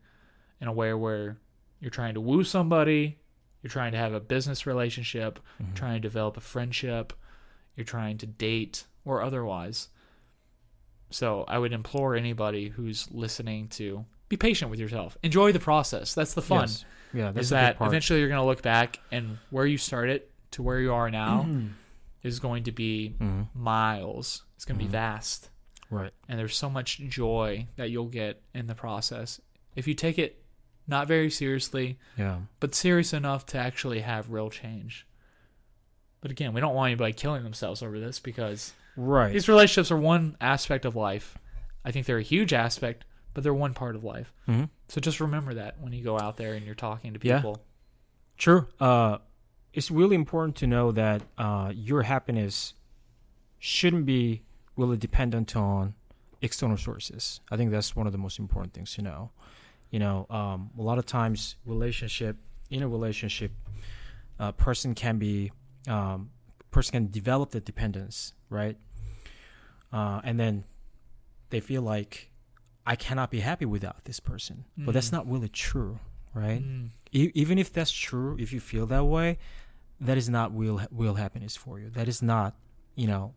in 0.64 0.70
a 0.70 0.72
way 0.72 0.94
where 0.94 1.38
you're 1.82 1.92
trying 1.92 2.14
to 2.14 2.22
woo 2.22 2.42
somebody, 2.46 3.18
you're 3.62 3.70
trying 3.70 3.92
to 3.92 3.98
have 3.98 4.14
a 4.14 4.20
business 4.22 4.66
relationship, 4.66 5.38
Mhm. 5.62 5.76
trying 5.76 5.96
to 5.96 6.00
develop 6.00 6.38
a 6.38 6.42
friendship, 6.42 7.12
you're 7.76 7.84
trying 7.84 8.18
to 8.20 8.26
date 8.26 8.86
or 9.04 9.22
otherwise. 9.22 9.90
So 11.10 11.44
I 11.50 11.58
would 11.60 11.74
implore 11.74 12.16
anybody 12.16 12.70
who's 12.70 13.12
listening 13.12 13.68
to 13.70 14.06
be 14.30 14.38
patient 14.38 14.72
with 14.72 14.80
yourself. 14.80 15.18
Enjoy 15.22 15.52
the 15.52 15.60
process. 15.60 16.16
That's 16.16 16.34
the 16.34 16.42
fun. 16.42 16.62
Yes. 16.62 16.86
Yeah. 17.14 17.32
That's 17.32 17.46
is 17.48 17.50
that 17.50 17.78
part. 17.78 17.90
eventually 17.90 18.20
you're 18.20 18.30
going 18.30 18.42
to 18.42 18.46
look 18.46 18.62
back 18.62 19.00
and 19.12 19.38
where 19.50 19.66
you 19.66 19.78
started 19.78 20.24
to 20.52 20.64
where 20.64 20.80
you 20.80 20.94
are 20.94 21.12
now 21.12 21.44
Mhm. 21.44 21.74
is 22.24 22.40
going 22.40 22.64
to 22.64 22.72
be 22.72 23.16
Mhm. 23.20 23.50
miles. 23.54 24.44
It's 24.56 24.64
going 24.66 24.80
to 24.80 24.84
Mhm. 24.86 24.88
be 24.88 24.92
vast 24.92 25.50
Right. 25.90 26.14
and 26.30 26.40
there's 26.40 26.56
so 26.56 26.70
much 26.70 27.00
joy 27.00 27.68
that 27.76 27.92
you'll 27.92 28.08
get 28.08 28.42
in 28.56 28.68
the 28.68 28.76
process 28.76 29.42
if 29.76 29.88
you 29.88 29.94
take 29.94 30.18
it 30.18 30.43
not 30.88 31.08
very 31.08 31.30
seriously 31.30 31.98
Yeah. 32.18 32.40
but 32.60 32.76
serious 32.76 33.14
enough 33.14 33.46
to 33.48 33.58
actually 33.58 34.02
have 34.02 34.30
real 34.32 34.50
change 34.50 35.08
but 36.22 36.32
again 36.32 36.54
we 36.54 36.62
don't 36.62 36.76
want 36.76 36.92
anybody 36.92 37.14
killing 37.14 37.44
themselves 37.44 37.82
over 37.82 38.00
this 38.00 38.20
because 38.20 38.74
Right. 38.96 39.34
these 39.34 39.48
relationships 39.50 39.92
are 39.92 39.98
one 39.98 40.38
aspect 40.42 40.86
of 40.86 40.96
life 40.96 41.38
i 41.86 41.92
think 41.92 42.06
they're 42.06 42.18
a 42.18 42.22
huge 42.24 42.54
aspect 42.54 43.06
but 43.34 43.44
they're 43.44 43.54
one 43.54 43.74
part 43.74 43.96
of 43.96 44.04
life 44.04 44.32
hmm 44.46 44.66
so 44.90 45.02
just 45.02 45.20
remember 45.20 45.54
that 45.56 45.80
when 45.80 45.92
you 45.94 46.04
go 46.04 46.20
out 46.20 46.38
there 46.38 46.54
and 46.54 46.66
you're 46.66 46.76
talking 46.76 47.14
to 47.14 47.20
Yeah. 47.28 47.38
people 47.38 47.64
True. 48.36 48.68
Uh, 48.80 49.20
it's 49.74 49.90
really 49.92 50.16
important 50.16 50.56
to 50.58 50.68
know 50.68 50.92
that 50.92 51.22
uh, 51.38 51.72
your 51.74 52.02
happiness 52.02 52.74
shouldn't 53.60 54.06
be 54.08 54.42
really 54.76 54.98
dependent 54.98 55.56
on 55.56 55.94
external 56.42 56.76
sources. 56.78 57.42
I 57.52 57.58
think 57.58 57.70
that's 57.72 57.96
one 57.96 58.06
of 58.08 58.12
the 58.12 58.18
most 58.18 58.40
important 58.40 58.74
things 58.74 58.94
to 58.96 59.04
know. 59.04 59.32
You 59.94 60.00
know, 60.00 60.26
um, 60.32 60.72
a 60.76 60.82
lot 60.82 60.98
of 60.98 61.06
times, 61.06 61.56
relationship 61.68 62.38
in 62.72 62.82
a 62.82 62.88
relationship, 62.88 63.52
a 64.40 64.52
person 64.52 64.96
can 64.96 65.20
be, 65.20 65.52
um, 65.88 66.32
person 66.72 66.94
can 66.94 67.12
develop 67.12 67.52
the 67.52 67.60
dependence, 67.60 68.34
right? 68.50 68.76
Uh, 69.92 70.20
and 70.24 70.40
then 70.40 70.64
they 71.52 71.60
feel 71.60 71.84
like 71.84 72.32
I 72.88 72.96
cannot 72.96 73.30
be 73.30 73.42
happy 73.42 73.66
without 73.66 74.06
this 74.06 74.20
person, 74.20 74.66
but 74.76 74.94
that's 74.96 75.10
Mm. 75.10 75.18
not 75.18 75.32
really 75.32 75.48
true, 75.50 76.00
right? 76.34 76.64
Mm, 76.64 76.90
e- 77.12 77.32
even 77.36 77.60
if 77.60 77.72
that's 77.72 77.92
true, 77.92 78.36
if 78.40 78.52
you 78.52 78.60
feel 78.60 78.88
that 78.88 79.06
way, 79.06 79.38
that 80.02 80.18
is 80.18 80.28
not 80.28 80.58
real 80.58 80.82
real 80.90 81.14
happiness 81.14 81.56
for 81.56 81.80
you. 81.80 81.92
That 81.92 82.08
is 82.08 82.24
not, 82.24 82.56
you 82.96 83.06
know, 83.06 83.36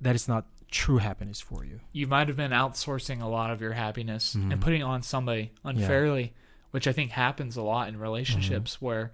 that 0.00 0.14
is 0.14 0.28
not 0.28 0.46
true 0.70 0.98
happiness 0.98 1.40
for 1.40 1.64
you. 1.64 1.80
you 1.92 2.06
might 2.06 2.28
have 2.28 2.36
been 2.36 2.50
outsourcing 2.50 3.22
a 3.22 3.26
lot 3.26 3.50
of 3.50 3.60
your 3.60 3.72
happiness 3.72 4.34
Mhm. 4.34 4.52
and 4.52 4.60
putting 4.60 4.80
it 4.80 4.84
on 4.84 5.02
somebody 5.02 5.52
unfairly, 5.64 6.32
which 6.72 6.86
I 6.88 6.92
think 6.92 7.12
happens 7.12 7.56
a 7.56 7.62
lot 7.62 7.88
in 7.88 7.98
relationships 7.98 8.76
Mm-hmm. 8.76 8.84
where, 8.84 9.12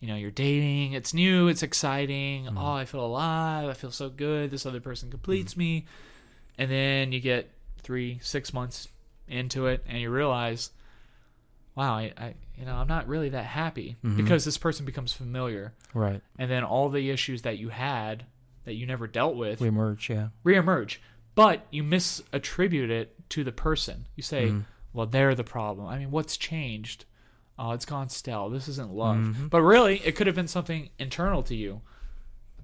you 0.00 0.08
know, 0.08 0.16
you're 0.16 0.30
dating, 0.30 0.92
it's 0.94 1.12
new, 1.12 1.48
it's 1.48 1.62
exciting. 1.62 2.46
Mhm. 2.46 2.56
Oh, 2.58 2.72
I 2.72 2.84
feel 2.84 3.04
alive. 3.04 3.68
I 3.68 3.74
feel 3.74 3.90
so 3.90 4.08
good. 4.08 4.50
This 4.50 4.64
other 4.66 4.80
person 4.80 5.10
completes 5.10 5.52
Mm-hmm. 5.52 5.60
me. 5.60 5.86
And 6.56 6.70
then 6.70 7.12
you 7.12 7.20
get 7.20 7.50
three, 7.82 8.18
six 8.22 8.52
months 8.52 8.88
into 9.28 9.66
it 9.66 9.84
and 9.86 10.00
you 10.00 10.10
realize, 10.10 10.70
wow, 11.74 11.94
I, 11.94 12.12
I 12.16 12.34
you 12.56 12.64
know, 12.64 12.74
I'm 12.74 12.88
not 12.88 13.06
really 13.06 13.28
that 13.28 13.44
happy 13.44 13.96
Mhm. 14.04 14.16
because 14.16 14.44
this 14.44 14.58
person 14.58 14.84
becomes 14.84 15.12
familiar. 15.12 15.74
Right. 15.94 16.20
And 16.38 16.50
then 16.50 16.64
all 16.64 16.88
the 16.88 17.10
issues 17.10 17.42
that 17.42 17.58
you 17.58 17.68
had 17.68 18.24
that 18.68 18.74
you 18.74 18.84
never 18.86 19.06
dealt 19.06 19.34
with 19.34 19.62
We 19.62 19.70
merge, 19.70 20.10
yeah. 20.10 20.28
reemerge, 20.44 20.98
but 21.34 21.66
you 21.70 21.82
misattribute 21.82 22.90
it 22.90 23.14
to 23.30 23.42
the 23.42 23.50
person. 23.50 24.06
You 24.14 24.22
say, 24.22 24.48
Mhm. 24.48 24.66
"Well, 24.92 25.06
they're 25.06 25.34
the 25.34 25.42
problem." 25.42 25.86
I 25.86 25.98
mean, 25.98 26.10
what's 26.10 26.36
changed? 26.36 27.06
Oh, 27.58 27.70
it's 27.72 27.86
gone 27.86 28.10
stale. 28.10 28.50
This 28.50 28.68
isn't 28.68 28.92
love. 28.92 29.16
Mhm. 29.16 29.48
But 29.48 29.62
really, 29.62 30.00
it 30.06 30.16
could 30.16 30.26
have 30.26 30.36
been 30.36 30.48
something 30.48 30.90
internal 30.98 31.42
to 31.44 31.56
you. 31.56 31.80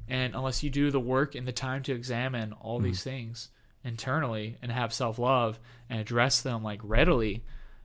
And 0.07 0.35
unless 0.35 0.62
you 0.62 0.69
do 0.69 0.90
the 0.90 1.01
work 1.01 1.35
and 1.35 1.49
the 1.49 1.53
time 1.53 1.83
to 1.85 1.93
examine 1.95 2.53
all 2.53 2.79
these 2.81 3.03
things 3.03 3.49
internally 3.83 4.59
and 4.61 4.71
have 4.71 4.93
self-love 4.93 5.59
and 5.88 5.99
address 6.01 6.43
them 6.43 6.62
like 6.62 6.81
readily, 6.83 7.43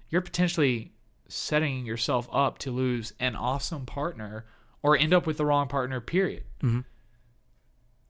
you're 0.09 0.19
potentially 0.21 0.91
setting 1.29 1.85
yourself 1.85 2.27
up 2.33 2.57
to 2.57 2.71
lose 2.71 3.13
an 3.17 3.37
awesome 3.37 3.85
partner 3.85 4.45
or 4.81 4.97
end 4.97 5.13
up 5.13 5.25
with 5.25 5.37
the 5.37 5.45
wrong 5.45 5.69
partner 5.69 6.01
period. 6.01 6.43
Mhm. 6.61 6.83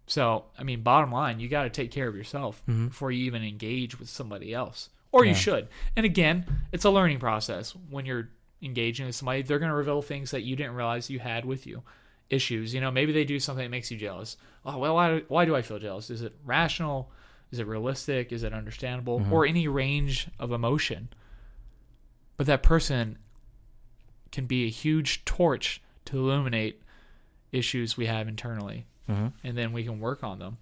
So, 0.10 0.45
I 0.58 0.63
mean, 0.63 0.82
bottom 0.82 1.12
line, 1.12 1.39
you 1.39 1.48
got 1.48 1.63
to 1.63 1.69
take 1.69 1.91
care 1.91 2.08
of 2.08 2.15
yourself 2.15 2.63
Mhm. 2.67 2.88
before 2.89 3.12
you 3.12 3.26
even 3.26 3.43
engage 3.43 4.00
with 4.00 4.10
somebody 4.10 4.54
else. 4.56 4.89
Or 5.12 5.24
you 5.24 5.36
should. 5.36 5.67
And 5.95 6.04
again, 6.06 6.45
it's 6.72 6.84
a 6.84 6.89
learning 6.89 7.19
process. 7.19 7.76
When 7.76 8.06
you're 8.08 8.30
engaging 8.62 9.06
with 9.06 9.15
somebody, 9.15 9.43
they're 9.43 9.60
going 9.60 9.69
to 9.69 9.76
reveal 9.76 10.02
things 10.02 10.32
that 10.32 10.41
you 10.41 10.56
didn't 10.56 10.74
realize 10.74 11.10
you 11.12 11.19
had 11.19 11.45
with 11.45 11.67
you. 11.67 11.84
Issues. 12.30 12.74
You 12.74 12.82
know, 12.82 12.89
maybe 12.91 13.12
they 13.12 13.24
do 13.24 13.39
something 13.39 13.63
that 13.63 13.69
makes 13.69 13.91
you 13.91 13.98
jealous. 13.98 14.36
Oh, 14.65 14.78
well, 14.80 14.95
why, 14.95 15.19
why 15.28 15.45
do 15.45 15.56
I 15.56 15.62
feel 15.62 15.78
jealous? 15.80 16.10
Is 16.10 16.22
it 16.24 16.36
rational? 16.43 17.12
Is 17.52 17.60
it 17.60 17.67
realistic? 17.67 18.32
Is 18.32 18.41
it 18.43 18.52
understandable? 18.54 19.19
Mhm. 19.19 19.32
Or 19.32 19.45
any 19.45 19.67
range 19.67 20.28
of 20.39 20.52
emotion? 20.52 21.10
But 22.38 22.48
that 22.48 22.63
person 22.63 23.17
can 24.32 24.45
be 24.48 24.65
a 24.65 24.69
huge 24.69 25.24
torch 25.26 25.82
to 26.06 26.17
illuminate 26.17 26.82
issues 27.52 27.95
we 27.98 28.06
have 28.08 28.28
internally 28.28 28.86
Mhm. 29.10 29.34
and 29.43 29.58
then 29.58 29.74
we 29.74 29.84
can 29.84 30.00
work 30.00 30.24
on 30.24 30.39
them 30.39 30.58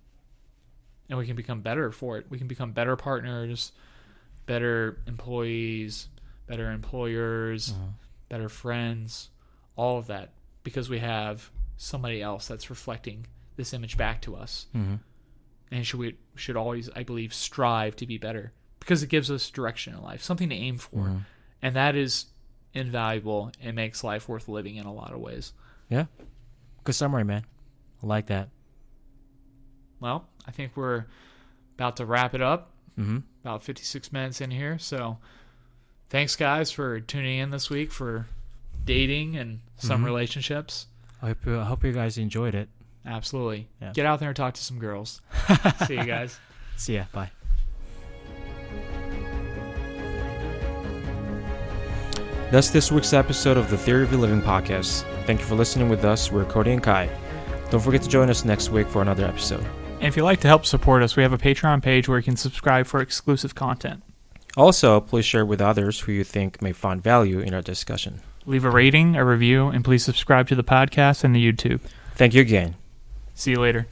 and 1.09 1.19
we 1.19 1.25
can 1.27 1.35
become 1.35 1.61
better 1.61 1.91
for 1.91 2.17
it 2.17 2.25
we 2.29 2.37
can 2.37 2.47
become 2.47 2.71
better 2.71 2.95
partners 2.95 3.71
better 4.45 4.99
employees 5.07 6.07
better 6.47 6.71
employers 6.71 7.73
Mhm. 7.73 7.93
better 8.29 8.49
friends 8.49 9.29
all 9.75 9.97
of 9.97 10.07
that 10.07 10.31
because 10.63 10.89
we 10.89 10.99
have 10.99 11.51
somebody 11.75 12.21
else 12.21 12.47
that's 12.47 12.69
reflecting 12.69 13.27
this 13.57 13.73
image 13.73 13.97
back 13.97 14.21
to 14.21 14.35
us 14.35 14.67
Mhm. 14.73 14.99
and 15.71 15.85
should 15.85 15.99
we 15.99 16.17
should 16.35 16.55
always 16.55 16.89
i 16.95 17.03
believe 17.03 17.33
strive 17.33 17.95
to 17.97 18.05
be 18.05 18.17
better 18.17 18.53
because 18.79 19.03
it 19.03 19.07
gives 19.09 19.29
us 19.29 19.49
direction 19.49 19.93
in 19.93 20.01
life 20.01 20.21
something 20.23 20.49
to 20.49 20.55
aim 20.55 20.77
for 20.77 21.07
Mhm. 21.07 21.25
and 21.61 21.75
that 21.75 21.95
is 21.95 22.27
invaluable 22.73 23.51
and 23.59 23.75
makes 23.75 24.03
life 24.03 24.29
worth 24.29 24.47
living 24.47 24.75
in 24.77 24.85
a 24.85 24.93
lot 24.93 25.11
of 25.13 25.19
ways 25.19 25.53
Yeah. 25.89 26.05
Good 26.83 26.95
summary, 26.95 27.23
man. 27.23 27.45
I 28.03 28.05
like 28.07 28.27
that. 28.27 28.49
well 29.99 30.27
i 30.47 30.51
think 30.51 30.75
we're 30.77 31.05
about 31.75 31.97
to 31.97 32.05
wrap 32.05 32.33
it 32.35 32.41
up 32.41 32.71
Mm-hmm. 32.97 33.17
about 33.43 33.61
56 33.61 34.11
minutes 34.11 34.41
in 34.41 34.49
here. 34.49 34.79
So 34.79 35.19
thanks, 36.09 36.35
guys, 36.35 36.71
for 36.71 36.99
tuning 36.99 37.37
in 37.37 37.51
this 37.51 37.69
week 37.69 37.91
for 37.91 38.25
dating 38.85 39.37
and 39.37 39.59
some 39.77 40.01
Mhm. 40.01 40.05
relationships. 40.05 40.87
I 41.21 41.27
hope, 41.27 41.45
I 41.47 41.63
hope 41.63 41.83
you 41.83 41.91
guys 41.91 42.17
enjoyed 42.17 42.55
it. 42.55 42.69
Absolutely. 43.05 43.67
Yeah. 43.79 43.91
Get 43.93 44.07
out 44.07 44.19
there 44.19 44.29
and 44.29 44.35
talk 44.35 44.55
to 44.55 44.63
some 44.63 44.79
girls. 44.79 45.21
See 45.85 45.93
you 45.95 46.05
guys. 46.05 46.39
See 46.75 46.95
ya. 46.95 47.03
Bye. 47.13 47.29
That's 52.51 52.69
this 52.69 52.91
week's 52.91 53.13
episode 53.13 53.57
of 53.57 53.69
the 53.69 53.77
Theory 53.77 54.03
of 54.03 54.11
the 54.11 54.17
Living 54.17 54.41
podcast. 54.41 55.03
Thank 55.25 55.41
you 55.41 55.45
for 55.45 55.55
listening 55.55 55.89
with 55.89 56.05
us. 56.05 56.31
We're 56.31 56.45
Cody 56.45 56.71
and 56.71 56.81
Kai. 56.81 57.09
Don't 57.69 57.81
forget 57.81 58.01
to 58.03 58.09
join 58.09 58.29
us 58.29 58.45
next 58.45 58.69
week 58.69 58.87
for 58.87 59.01
another 59.01 59.25
episode. 59.25 59.65
And 59.95 60.05
if 60.05 60.15
you'd 60.15 60.23
like 60.23 60.41
to 60.41 60.47
help 60.47 60.65
support 60.65 61.03
us, 61.03 61.15
we 61.15 61.23
have 61.23 61.33
a 61.33 61.37
Patreon 61.37 61.81
page 61.81 62.07
where 62.07 62.17
you 62.17 62.23
can 62.23 62.37
subscribe 62.37 62.85
for 62.85 63.01
exclusive 63.01 63.55
content. 63.55 64.03
Also, 64.55 64.99
please 65.01 65.25
share 65.25 65.45
with 65.45 65.61
others 65.61 66.01
who 66.01 66.11
you 66.11 66.23
think 66.23 66.61
may 66.61 66.71
find 66.71 67.03
value 67.03 67.39
in 67.39 67.53
our 67.53 67.61
discussion. 67.61 68.21
Leave 68.45 68.63
a 68.63 68.69
rating, 68.69 69.15
a 69.15 69.25
review, 69.25 69.67
and 69.67 69.83
please 69.83 70.03
subscribe 70.03 70.47
to 70.47 70.55
the 70.55 70.63
podcast 70.63 71.23
and 71.23 71.35
the 71.35 71.51
YouTube. 71.51 71.81
Thank 72.15 72.33
you 72.33 72.41
again. 72.41 72.75
See 73.33 73.51
you 73.51 73.59
later. 73.59 73.87